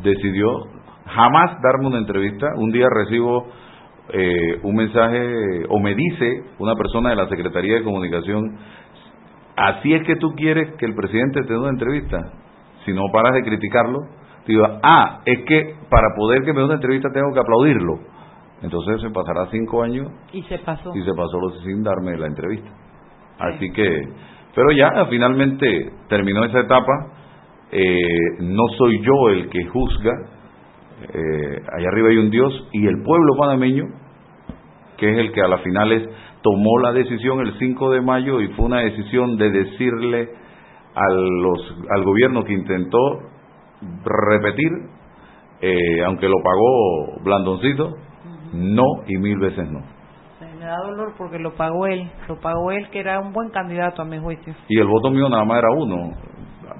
[0.03, 0.47] decidió
[1.15, 2.53] jamás darme una entrevista.
[2.55, 3.47] Un día recibo
[4.11, 8.57] eh, un mensaje, o me dice una persona de la Secretaría de Comunicación,
[9.55, 12.17] así es que tú quieres que el presidente te dé una entrevista,
[12.85, 13.99] si no paras de criticarlo,
[14.47, 17.99] digo, ah, es que para poder que me dé una entrevista tengo que aplaudirlo.
[18.61, 20.91] Entonces se pasará cinco años Y se pasó.
[20.93, 22.69] y se pasó sin darme la entrevista.
[23.39, 24.01] Así que,
[24.53, 26.91] pero ya finalmente terminó esa etapa.
[27.71, 27.83] Eh,
[28.41, 30.11] no soy yo el que juzga.
[31.01, 33.85] Eh, allá arriba hay un Dios y el pueblo panameño,
[34.97, 36.07] que es el que a las finales
[36.41, 40.29] tomó la decisión el 5 de mayo y fue una decisión de decirle
[40.95, 42.97] a los, al gobierno que intentó
[44.03, 44.69] repetir,
[45.61, 47.95] eh, aunque lo pagó Blandoncito,
[48.53, 49.79] no y mil veces no.
[50.41, 52.09] Me da dolor porque lo pagó él.
[52.27, 54.53] Lo pagó él, que era un buen candidato a mi juicio.
[54.67, 56.11] Y el voto mío nada más era uno.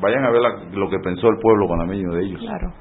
[0.02, 2.40] Vayan a ver la- lo que pensó el pueblo panameño de ellos.
[2.42, 2.72] Claro.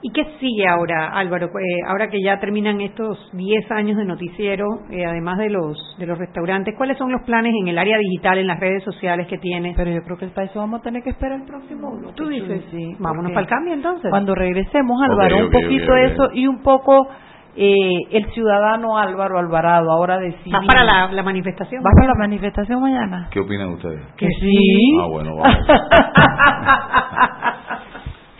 [0.00, 1.46] ¿Y qué sigue ahora, Álvaro?
[1.46, 6.06] Eh, ahora que ya terminan estos 10 años de noticiero, eh, además de los de
[6.06, 9.38] los restaurantes, ¿cuáles son los planes en el área digital, en las redes sociales que
[9.38, 9.76] tienes?
[9.76, 12.14] Pero yo creo que para eso vamos a tener que esperar el próximo bloque.
[12.14, 12.94] Tú dices, sí.
[13.00, 14.08] vámonos para el cambio entonces.
[14.10, 16.12] Cuando regresemos, Álvaro, un poquito ok, ok.
[16.12, 17.08] eso y un poco
[17.56, 20.52] eh, el ciudadano Álvaro Alvarado ahora decide.
[20.52, 21.82] ¿Vas para la, la manifestación?
[21.82, 23.28] ¿Vas para la manifestación mañana?
[23.32, 24.00] ¿Qué opinan ustedes?
[24.16, 24.98] Que sí.
[25.02, 25.58] Ah, bueno, vamos.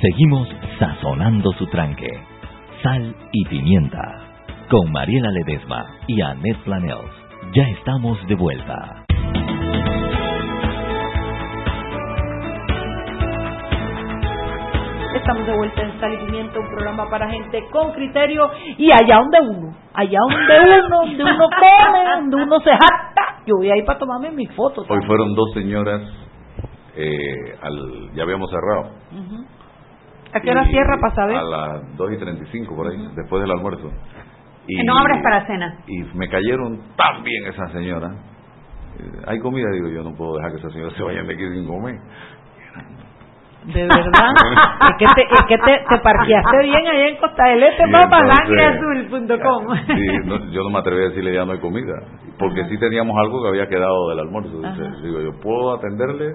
[0.00, 0.48] Seguimos
[0.78, 2.08] sazonando su tranque.
[2.82, 4.00] Sal y pimienta.
[4.70, 7.10] Con Mariela Ledesma y Annette Planels.
[7.54, 9.04] Ya estamos de vuelta.
[15.14, 19.18] Estamos de vuelta en Sal y Pimienta, un programa para gente con criterio y allá
[19.18, 23.42] donde uno, allá donde uno, donde uno come, donde uno se jacta.
[23.46, 24.86] Yo voy ahí para tomarme mis fotos.
[24.88, 26.00] Hoy fueron dos señoras,
[26.96, 28.90] eh, al, ya habíamos cerrado.
[30.32, 31.36] ¿A qué hora Y cierra para saber?
[31.36, 33.90] A las 2 y 35 por ahí, después del almuerzo.
[34.68, 35.78] Y, No abres para cena.
[35.86, 38.12] Y me cayeron tan bien esas señoras.
[38.98, 41.42] Eh, Hay comida, digo yo, no puedo dejar que esas señoras se vayan de aquí
[41.48, 41.96] sin comer.
[43.64, 44.00] De verdad.
[44.90, 49.76] es que, te, es que te, te parqueaste bien allá en Costa del Este, sangreazul.com.
[49.86, 51.92] Sí, no, yo no me atreví a decirle ya no hay comida,
[52.38, 54.54] porque sí teníamos algo que había quedado del almuerzo.
[54.56, 55.02] Entonces, Ajá.
[55.02, 56.32] digo, yo puedo atenderle.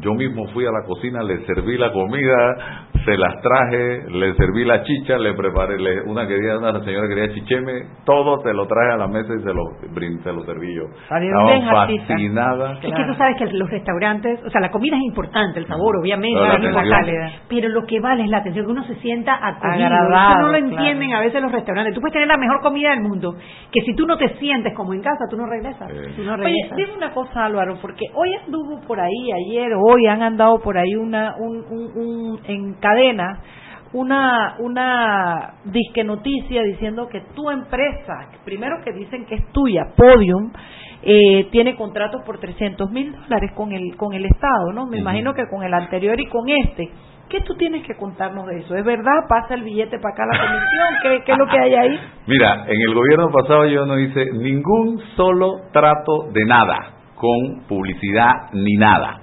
[0.00, 4.64] Yo mismo fui a la cocina, le serví la comida, se las traje, le serví
[4.64, 7.72] la chicha, le preparé le- una quería una señora quería chicheme,
[8.04, 10.82] todo te lo traje a la mesa y se lo brin- se lo serví yo.
[11.64, 12.72] Estaba fascinada.
[12.82, 15.96] Es que tú sabes que los restaurantes, o sea, la comida es importante, el sabor,
[16.00, 17.40] obviamente, Pero la atención.
[17.48, 19.86] pero lo que vale es la atención, que uno se sienta acogido.
[19.86, 20.66] Agradado, Eso no lo claro.
[20.66, 21.94] entienden a veces los restaurantes.
[21.94, 23.34] Tú puedes tener la mejor comida del mundo,
[23.72, 25.88] que si tú no te sientes como en casa, tú no regresas.
[26.16, 30.22] Tú no Oye, dime una cosa, Álvaro, porque hoy anduvo por ahí, ayer, hoy han
[30.22, 33.40] andado por ahí una, un, un- un- en cadena
[33.94, 40.52] una, una disque noticia diciendo que tu empresa, primero que dicen que es tuya, Podium,
[41.02, 44.84] eh, tiene contratos por 300 mil dólares con el, con el Estado, ¿no?
[44.86, 46.90] Me imagino que con el anterior y con este.
[47.30, 48.74] ¿Qué tú tienes que contarnos de eso?
[48.74, 49.24] ¿Es verdad?
[49.26, 50.88] ¿Pasa el billete para acá a la comisión?
[51.02, 52.00] ¿Qué, qué es lo que hay ahí?
[52.26, 56.76] Mira, en el gobierno pasado yo no hice ningún solo trato de nada,
[57.14, 59.20] con publicidad ni nada.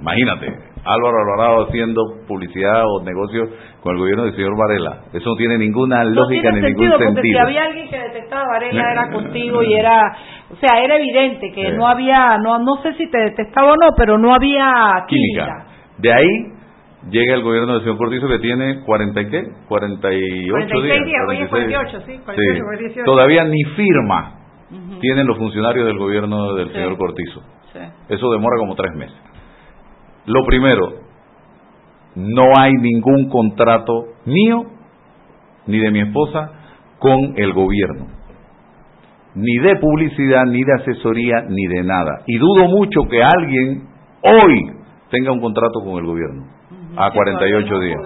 [0.00, 0.46] Imagínate,
[0.84, 3.48] Álvaro Alvarado haciendo publicidad o negocios
[3.82, 5.00] con el gobierno del señor Varela.
[5.12, 7.40] Eso no tiene ninguna no lógica tiene ni ningún sentido, porque si sentido.
[7.42, 10.16] había alguien que detestaba a Varela era contigo y era,
[10.50, 11.76] o sea, era evidente que Sí.
[11.76, 15.44] no había, no no sé si te detestaba o no, pero no había química.
[15.46, 15.66] Química.
[15.98, 16.28] De ahí
[17.10, 19.42] llega el gobierno del señor Cortizo que tiene 40 y qué?
[19.68, 21.06] 48 46 días.
[21.06, 21.50] días, hoy es 46.
[21.50, 23.04] 48, sí, 48, 18.
[23.04, 24.34] Todavía ni firma
[25.00, 26.74] tienen los funcionarios del gobierno del Sí.
[26.74, 27.40] señor Cortizo.
[27.72, 27.78] Sí.
[28.08, 29.16] Eso demora como tres meses.
[30.28, 30.92] Lo primero,
[32.14, 34.64] no hay ningún contrato mío
[35.66, 36.52] ni de mi esposa
[36.98, 38.08] con el gobierno.
[39.34, 42.24] Ni de publicidad, ni de asesoría, ni de nada.
[42.26, 43.88] Y dudo mucho que alguien
[44.22, 44.72] hoy
[45.10, 46.46] tenga un contrato con el gobierno
[46.96, 48.00] a 48 días.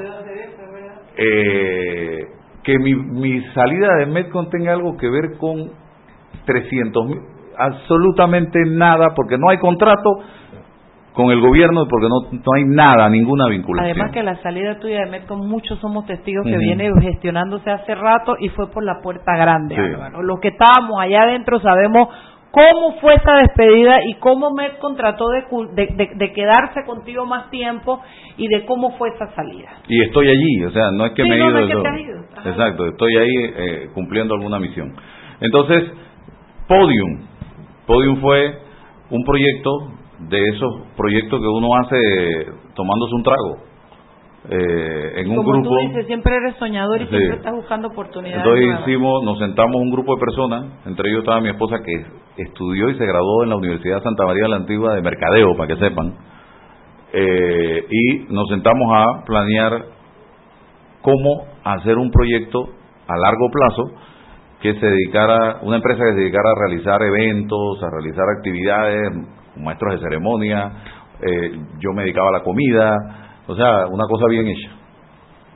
[1.17, 2.27] Eh,
[2.63, 5.73] que mi, mi salida de Metcon tenga algo que ver con
[6.45, 7.19] 300 mil,
[7.59, 10.21] absolutamente nada, porque no hay contrato
[11.13, 13.91] con el gobierno, porque no, no hay nada, ninguna vinculación.
[13.93, 18.37] Además que la salida tuya de Metcon, muchos somos testigos que viene gestionándose hace rato
[18.41, 19.75] y fue por la puerta grande.
[19.75, 19.81] Sí.
[19.81, 20.23] Álvaro.
[20.23, 22.09] Los que estábamos allá adentro sabemos
[22.51, 25.45] cómo fue esa despedida y cómo Metcon trató de,
[25.75, 28.01] de, de- de quedarse contigo más tiempo
[28.39, 29.69] y de cómo fue esa salida.
[29.89, 31.59] Y estoy allí, o sea, no es que Sí, me he no, ido.
[31.61, 32.21] no es que te has ido.
[32.39, 32.49] Ajá.
[32.51, 34.95] Exacto, estoy ahí eh, cumpliendo alguna misión.
[35.41, 35.93] Entonces,
[36.69, 37.21] Podium.
[37.87, 38.59] Podium fue
[39.11, 39.71] un proyecto
[40.29, 41.97] de esos proyectos que uno hace
[42.75, 43.57] tomándose un trago.
[44.51, 45.69] Eh, en un Como grupo.
[45.71, 47.11] tú dices, siempre eres soñador y Sí.
[47.17, 48.39] siempre estás buscando oportunidades.
[48.45, 48.89] Entonces nuevas.
[48.89, 52.99] hicimos, nos sentamos un grupo de personas, entre ellos estaba mi esposa que estudió y
[52.99, 56.15] se graduó en la Universidad Santa María de la Antigua de Mercadeo, para que sepan,
[57.15, 59.85] Eh, y nos sentamos a planear
[61.03, 62.65] cómo hacer un proyecto
[63.07, 63.83] a largo plazo
[64.63, 69.11] que se dedicara, una empresa que se dedicara a realizar eventos, a realizar actividades,
[69.57, 70.73] maestros de ceremonia,
[71.21, 72.97] eh, yo me dedicaba a la comida,
[73.47, 74.83] o sea, una cosa bien hecha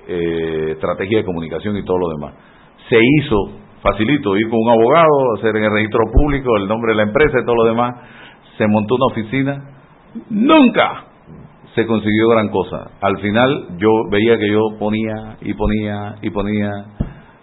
[0.08, 2.34] eh, estrategia de comunicación y todo lo demás.
[2.88, 3.36] Se hizo,
[3.82, 7.38] facilito, ir con un abogado, hacer en el registro público el nombre de la empresa
[7.40, 7.96] y todo lo demás.
[8.56, 9.64] Se montó una oficina.
[10.30, 11.04] Nunca
[11.74, 12.90] se consiguió gran cosa.
[13.00, 16.70] Al final yo veía que yo ponía y ponía y ponía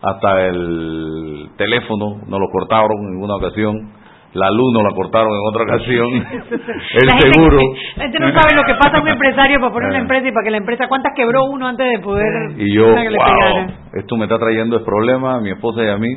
[0.02, 3.92] hasta el teléfono, nos lo cortaron en una ocasión
[4.34, 7.58] la luz nos la cortaron en otra ocasión, el La gente- seguro.
[7.98, 10.02] La gente no sabe lo que pasa a un empresario para poner una Eh.
[10.02, 13.68] empresa y para que la empresa, ¿cuántas quebró uno antes de poder Y yo, wow,
[13.94, 16.10] esto me está trayendo el problema a mi esposa y a mí,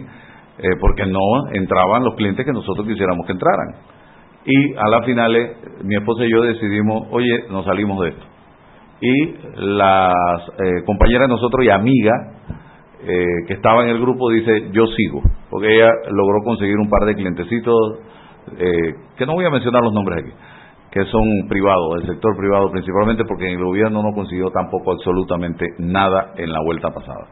[0.59, 1.21] eh, porque no
[1.53, 3.75] entraban los clientes que nosotros quisiéramos que entraran.
[4.47, 8.25] Y a las finales, mi esposa y yo decidimos, oye, nos salimos de esto.
[9.01, 10.15] Y las
[10.59, 12.13] eh, compañeras de nosotros y amiga
[13.03, 17.07] eh, que estaba en el grupo dice, yo sigo, porque ella logró conseguir un par
[17.07, 17.75] de clientecitos,
[18.59, 20.33] eh, que no voy a mencionar los nombres aquí,
[20.91, 25.67] que son privados, del sector privado principalmente, porque en el gobierno no consiguió tampoco absolutamente
[25.79, 27.27] nada en la vuelta pasada.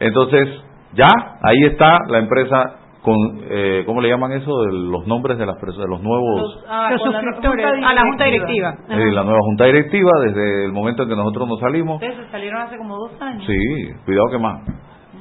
[0.00, 0.48] Entonces,
[0.94, 1.08] ya,
[1.42, 3.14] ahí está la empresa con,
[3.48, 4.50] eh, ¿cómo le llaman eso?
[4.62, 6.64] De los nombres de las personas, de los nuevos...
[6.68, 8.74] Ah, Los la junta a la junta directiva.
[8.88, 12.30] eh, la nueva junta directiva, desde el momento en que nosotros nos salimos, Ustedes se
[12.32, 13.44] salieron hace como dos años.
[13.46, 13.56] Sí,
[14.04, 14.60] cuidado que más.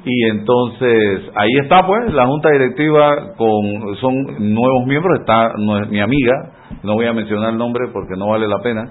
[0.05, 5.53] Y entonces, ahí está pues, la junta directiva con, son nuevos miembros, está
[5.89, 6.51] mi amiga,
[6.83, 8.83] no voy a mencionar el nombre porque no vale la pena,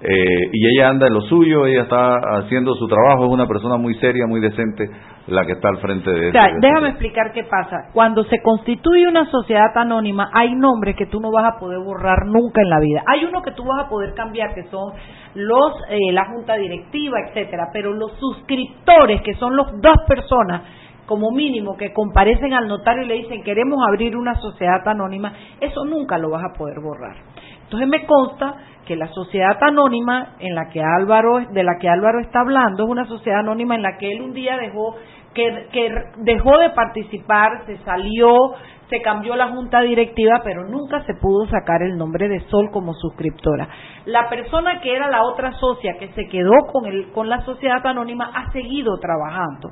[0.00, 3.76] eh, y ella anda en lo suyo, ella está haciendo su trabajo, es una persona
[3.76, 4.90] muy seria, muy decente,
[5.28, 7.88] la que está al frente de O sea, este- de déjame explicar qué pasa.
[7.94, 12.26] Cuando se constituye una sociedad anónima, hay nombres que tú no vas a poder borrar
[12.26, 13.02] nunca en la vida.
[13.06, 14.92] Hay uno que tú vas a poder cambiar, que son
[15.36, 20.62] los eh, la junta directiva, etcétera, pero los suscriptores, que son las dos personas
[21.06, 25.84] como mínimo que comparecen al notario y le dicen queremos abrir una sociedad anónima, eso
[25.84, 27.16] nunca lo vas a poder borrar.
[27.64, 28.56] Entonces me consta
[28.86, 32.90] que la sociedad anónima en la que Álvaro de la que Álvaro está hablando es
[32.90, 34.96] una sociedad anónima en la que él un día dejó
[35.34, 38.54] que, que dejó de participar, se salió,
[38.88, 42.94] se cambió la junta directiva, pero nunca se pudo sacar el nombre de Sol como
[42.94, 43.68] suscriptora.
[44.04, 47.84] La persona que era la otra socia que se quedó con el con la sociedad
[47.84, 49.70] anónima ha seguido trabajando.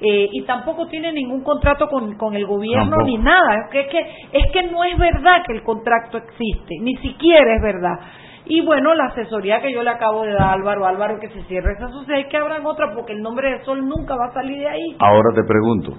[0.00, 3.06] Eh, y tampoco tiene ningún contrato con, con el gobierno Tampoco.
[3.06, 3.66] ni nada.
[3.66, 4.00] Es que, es que
[4.32, 8.00] es que no es verdad que el contrato existe, ni siquiera es verdad.
[8.46, 11.42] Y bueno, la asesoría que yo le acabo de dar a Álvaro, Álvaro, que se
[11.44, 14.34] cierre esa sociedad y que abran otra, porque el nombre de Sol nunca va a
[14.34, 14.96] salir de ahí.
[14.98, 15.92] Ahora te pregunto,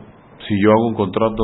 [0.46, 1.44] si yo hago un contrato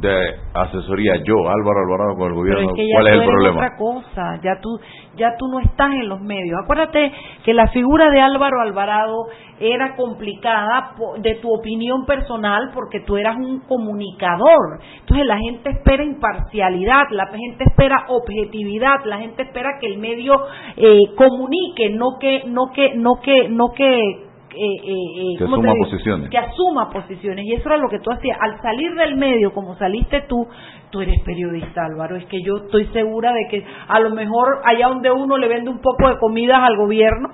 [0.00, 3.20] de asesoría, yo, Álvaro Alvarado, con el Pero gobierno, es que ya ¿cuál tú es
[3.20, 3.56] el problema?
[3.56, 4.80] otra cosa, ya tú,
[5.16, 6.58] ya tú no estás en los medios.
[6.62, 7.12] Acuérdate
[7.44, 9.26] que la figura de Álvaro Alvarado
[9.60, 14.80] era complicada de tu opinión personal porque tú eras un comunicador.
[15.00, 20.34] Entonces la gente espera imparcialidad, la gente espera objetividad, la gente espera que el medio
[20.76, 25.60] eh, comunique, no que, no que, no que, no que eh, eh, eh, Que ¿cómo
[25.60, 26.30] te asuma posiciones.
[26.30, 27.44] que asuma posiciones.
[27.44, 28.38] Y eso era lo que tú hacías.
[28.40, 30.46] Al salir del medio como saliste tú
[30.90, 32.16] tú eres periodista Álvaro.
[32.16, 35.70] Es que yo estoy segura de que a lo mejor allá donde uno le vende
[35.70, 37.28] un poco de comidas al gobierno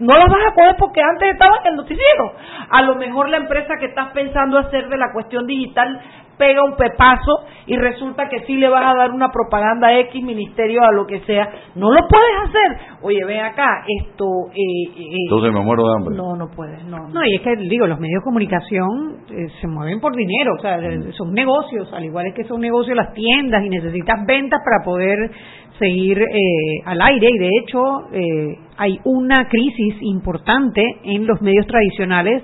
[0.00, 2.32] no las vas a coger porque antes estaba en el noticiero.
[2.70, 6.00] A lo mejor la empresa que estás pensando hacer de la cuestión digital
[6.38, 10.82] pega un pepazo y resulta que sí le vas a dar una propaganda X ministerio
[10.82, 12.96] a lo que sea no lo puedes hacer.
[13.02, 14.24] Oye ven acá esto
[14.54, 16.16] eh, eh, Entonces me muero de hambre.
[16.16, 19.66] no no puedes no, No, y es que, digo, los medios de comunicación eh, se
[19.66, 23.12] mueven por dinero, o sea, eh, son negocios, al igual es que son negocios las
[23.12, 25.30] tiendas y necesitas ventas para poder
[25.78, 27.28] seguir eh, al aire.
[27.30, 27.80] Y de hecho
[28.12, 32.42] eh, hay una crisis importante en los medios tradicionales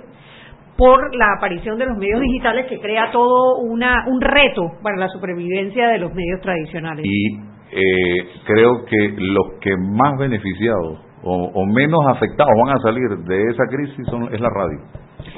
[0.77, 5.09] por la aparición de los medios digitales que crea todo una, un reto para la
[5.09, 7.05] supervivencia de los medios tradicionales.
[7.05, 13.09] y eh, creo que los que más beneficiados o, o menos afectados van a salir
[13.27, 14.79] de esa crisis son es la radio.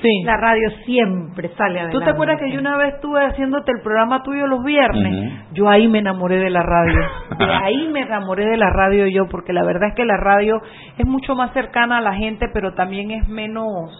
[0.03, 0.22] Sí.
[0.24, 1.99] La radio siempre sale adelante.
[1.99, 5.32] ¿Tú te acuerdas que yo una vez estuve haciéndote el programa tuyo los viernes?
[5.53, 7.01] Yo ahí me enamoré de la radio.
[7.39, 10.61] De ahí me enamoré de la radio yo, porque la verdad es que la radio
[10.99, 13.91] es mucho más cercana a la gente, pero también es menos,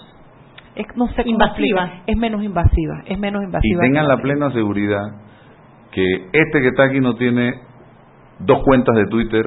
[0.77, 2.03] es, no sé Invasiva.
[2.07, 3.81] Es menos invasiva, es menos Y invasiva.
[3.81, 5.03] tengan la plena seguridad
[5.93, 7.55] que este que está aquí no tiene
[8.41, 9.45] dos cuentas de Twitter,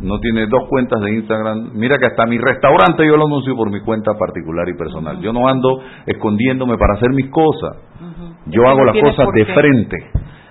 [0.00, 1.72] no tiene dos cuentas de Instagram.
[1.74, 5.20] Mira que hasta mi restaurante yo lo anuncio por mi cuenta particular y personal.
[5.20, 7.76] Yo no ando escondiéndome para hacer mis cosas.
[8.46, 9.96] Yo Es hago no las cosas de frente.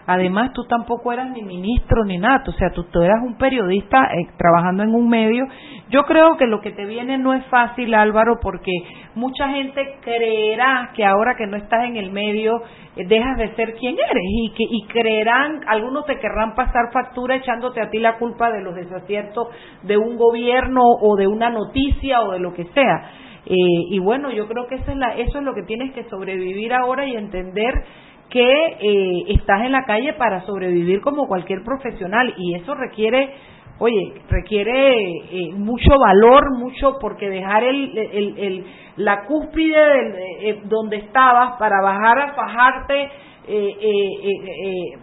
[0.05, 4.09] Además, tú tampoco eras ni ministro ni nada, o sea, tú, tú eras un periodista
[4.13, 5.45] eh, trabajando en un medio.
[5.89, 8.71] Yo creo que lo que te viene no es fácil, Álvaro, porque
[9.15, 12.61] mucha gente creerá que ahora que no estás en el medio
[12.95, 17.35] eh, dejas de ser quien eres y que y creerán, algunos te querrán pasar factura
[17.35, 19.47] echándote a ti la culpa de los desaciertos
[19.83, 23.11] de un gobierno o de una noticia o de lo que sea.
[23.45, 23.55] Eh,
[23.89, 27.05] y bueno, yo creo que es, la, eso es lo que tienes que sobrevivir ahora
[27.05, 27.73] y entender
[28.33, 28.41] que
[28.81, 33.29] eh, estás en la calle para sobrevivir como cualquier profesional y eso requiere
[33.77, 34.95] oye requiere
[35.31, 38.65] eh, mucho valor mucho porque dejar el, el, el-
[38.97, 43.09] la cúspide del- eh, donde estabas para bajar a fajarte eh,
[43.47, 44.99] eh, eh, eh,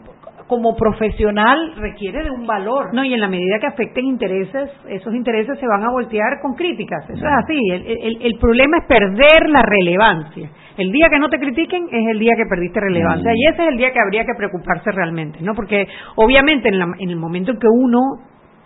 [0.51, 2.92] como profesional requiere de un valor.
[2.92, 6.55] No, y en la medida que afecten intereses, esos intereses se van a voltear con
[6.55, 7.09] críticas.
[7.09, 7.57] Eso es así.
[7.70, 10.51] El, el, el problema es perder la relevancia.
[10.76, 13.30] El día que no te critiquen es el día que perdiste relevancia.
[13.32, 15.55] Y ese es el día que habría que preocuparse realmente, ¿no?
[15.55, 15.86] Porque
[16.16, 18.01] obviamente en, la, en el momento en que uno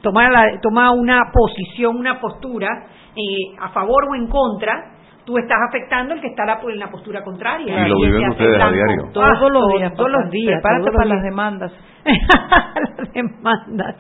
[0.01, 4.94] toma, la, toma una posición, una postura eh, a favor o en contra,
[5.25, 7.87] tú estás afectando el que está en la postura contraria.
[7.87, 9.11] Y lo viven ustedes a diario.
[9.13, 10.61] Todos los días, todos los días.
[10.61, 11.73] Prepárate para las demandas.
[12.99, 13.97] las demandas.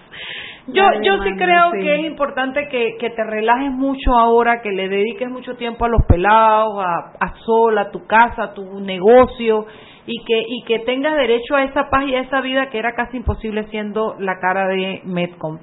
[0.66, 4.88] Yo, yo sí creo que es importante que, que te relajes mucho ahora, que le
[4.88, 9.66] dediques mucho tiempo a los pelados, a, a Sol, a tu casa, a tu negocio
[10.06, 12.94] y que y que tengas derecho a esa paz y a esa vida que era
[12.94, 15.58] casi imposible siendo la cara de Medcom.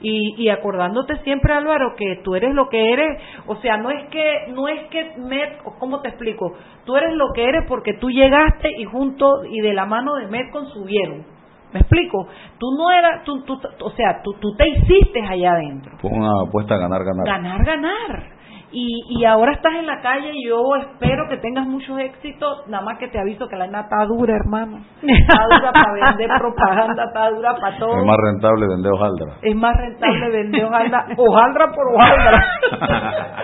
[0.00, 4.08] Y, y acordándote siempre Álvaro que tú eres lo que eres, o sea, no es
[4.10, 6.54] que no es que Med, ¿cómo te explico?
[6.84, 10.26] Tú eres lo que eres porque tú llegaste y junto y de la mano de
[10.26, 11.36] Medcom subieron
[11.72, 12.26] ¿Me explico?
[12.58, 15.96] Tú no eras, tú, tú, o sea, tú, tú te hiciste allá adentro.
[15.98, 17.26] Fue una apuesta a ganar, ganar.
[17.26, 18.35] Ganar, ganar.
[18.78, 22.68] Y, y ahora estás en la calle y yo espero que tengas muchos éxitos.
[22.68, 24.84] Nada más que te aviso que la nena está dura, hermano.
[25.00, 27.98] Está dura para vender propaganda, está dura para todo.
[27.98, 29.32] Es más rentable vender hojaldra.
[29.40, 32.44] Es más rentable vender hojaldra, hojaldra por hojaldra.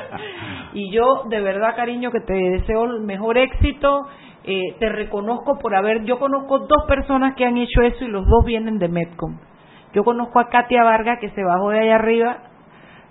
[0.74, 4.02] y yo, de verdad, cariño, que te deseo el mejor éxito
[4.44, 8.26] eh, te reconozco por haber, yo conozco dos personas que han hecho eso y los
[8.26, 9.38] dos vienen de Medcom.
[9.94, 12.38] Yo conozco a Katia Vargas que se bajó de allá arriba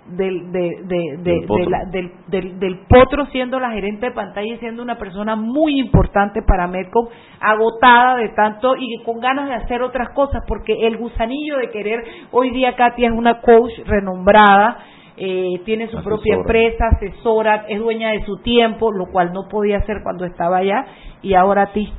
[0.06, 0.82] del, de,
[1.22, 1.70] del, potro.
[1.90, 6.66] del, del, potro siendo la gerente de pantalla y siendo una persona muy importante para
[6.66, 7.06] Medcom,
[7.40, 12.04] agotada de tanto y con ganas de hacer otras cosas, porque el gusanillo de querer,
[12.32, 14.78] hoy día Katia es una coach renombrada,
[15.16, 19.78] eh, tiene su propia empresa, asesora, es dueña de su tiempo, lo cual no podía
[19.78, 20.84] hacer cuando estaba allá,
[21.22, 21.92] y ahora a ti.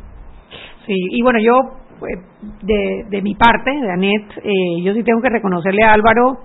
[0.85, 1.53] Sí, y bueno, yo,
[1.99, 2.13] pues,
[2.63, 6.39] de, de mi parte, de Anet, eh, yo sí tengo que reconocerle a Álvaro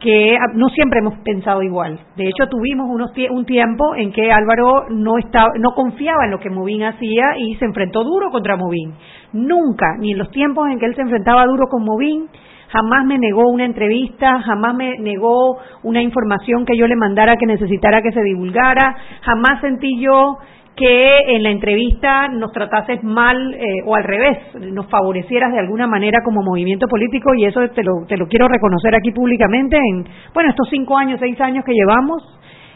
[0.00, 1.98] que no siempre hemos pensado igual.
[2.16, 6.38] De hecho, tuvimos unos un tiempo en que Álvaro no estaba, no confiaba en lo
[6.38, 8.92] que Movin hacía y se enfrentó duro contra Movin.
[9.32, 12.28] Nunca, ni en los tiempos en que él se enfrentaba duro con Movin,
[12.68, 17.46] jamás me negó una entrevista, jamás me negó una información que yo le mandara que
[17.46, 20.38] necesitara que se divulgara, jamás sentí yo
[20.76, 24.38] que en la entrevista nos tratases mal eh, o al revés,
[24.72, 28.46] nos favorecieras de alguna manera como movimiento político y eso te lo, te lo quiero
[28.46, 30.04] reconocer aquí públicamente en,
[30.34, 32.22] bueno, estos cinco años, seis años que llevamos.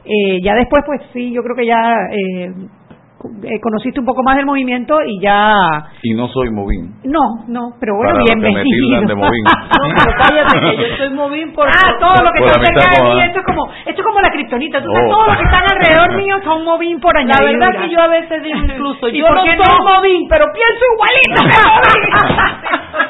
[0.04, 2.52] Eh, ya después, pues sí, yo creo que ya eh,
[3.44, 5.52] eh, conociste un poco más del movimiento y ya...
[6.02, 6.94] Y no soy Movín.
[7.04, 9.00] No, no, pero bueno, Para bienvenido.
[9.06, 9.44] de Movín.
[9.44, 11.68] no, pero cállate que yo soy Movín por...
[11.68, 14.20] Ah, todo lo que está la cerca de mí, esto es como, esto es como
[14.20, 15.14] la kriptonita, tú sabes, Oh.
[15.14, 17.66] todos los que están alrededor mío son Movín por La añadidura.
[17.68, 19.94] verdad que yo a veces digo incluso, ¿Y yo no soy no?
[19.96, 23.09] Movín, pero pienso igualito que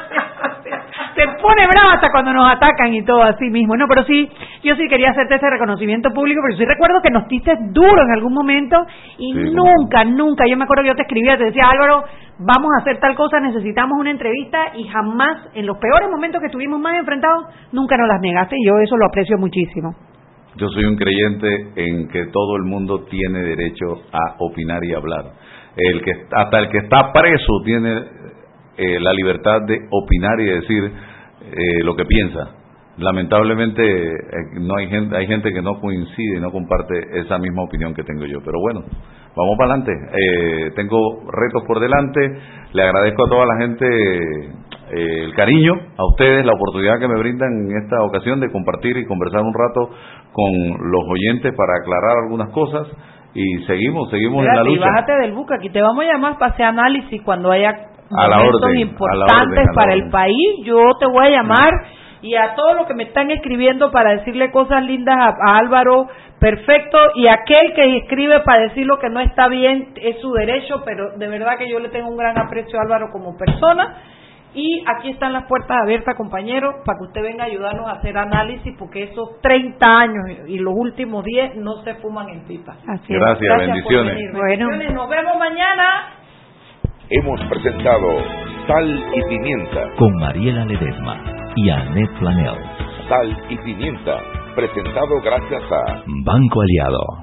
[1.21, 3.75] se pone brava hasta cuando nos atacan y todo así mismo.
[3.75, 4.29] No, pero sí,
[4.63, 8.11] yo sí quería hacerte ese reconocimiento público, pero sí recuerdo que nos diste duro en
[8.11, 8.77] algún momento
[9.17, 12.03] y Sí, nunca, nunca, yo me acuerdo que yo te escribía, te decía, Álvaro,
[12.39, 16.47] vamos a hacer tal cosa, necesitamos una entrevista y jamás, en los peores momentos que
[16.47, 19.95] estuvimos más enfrentados, nunca nos las negaste y yo eso lo aprecio muchísimo.
[20.57, 25.25] Yo soy un creyente en que todo el mundo tiene derecho a opinar y hablar.
[25.77, 27.93] El que hasta el que está preso tiene
[28.77, 30.91] eh, la libertad de opinar y decir
[31.51, 32.55] eh, lo que piensa.
[32.97, 34.19] Lamentablemente eh,
[34.59, 38.03] no hay gente hay gente que no coincide y no comparte esa misma opinión que
[38.03, 38.81] tengo yo, pero bueno,
[39.35, 39.91] vamos para adelante.
[40.13, 42.19] Eh, tengo retos por delante.
[42.73, 47.17] Le agradezco a toda la gente eh, el cariño, a ustedes la oportunidad que me
[47.17, 49.89] brindan en esta ocasión de compartir y conversar un rato
[50.33, 52.87] con los oyentes para aclarar algunas cosas
[53.33, 54.87] y seguimos, seguimos en la Espérate, y lucha.
[54.89, 58.37] bájate del buque, aquí te vamos a llamar para hacer análisis cuando haya A la
[58.37, 60.49] momentos orden, a la importantes orden, a la para el país.
[60.63, 61.71] Yo te voy a llamar
[62.21, 66.07] y a todos los que me están escribiendo para decirle cosas lindas a, a Álvaro,
[66.39, 70.83] perfecto, y aquel que escribe para decir lo que no está bien es su derecho,
[70.85, 73.97] pero de verdad que yo le tengo un gran aprecio a Álvaro como persona.
[74.53, 78.17] Y aquí están las puertas abiertas, compañeros, para que usted venga a ayudarnos a hacer
[78.17, 82.75] análisis, porque esos 30 años y los últimos 10 no se fuman en pipa.
[82.85, 84.13] Así Gracias, bendiciones.
[84.13, 84.31] venir.
[84.33, 84.67] Bueno.
[84.67, 84.93] Bendiciones.
[84.93, 86.20] Nos vemos mañana.
[87.13, 88.07] Hemos presentado
[88.67, 89.81] Sal y Pimienta.
[89.97, 91.21] Con Mariela Ledesma
[91.57, 92.55] y Annette Planel.
[93.09, 94.17] Sal y Pimienta.
[94.55, 97.20] Presentado gracias a Banco Aliado.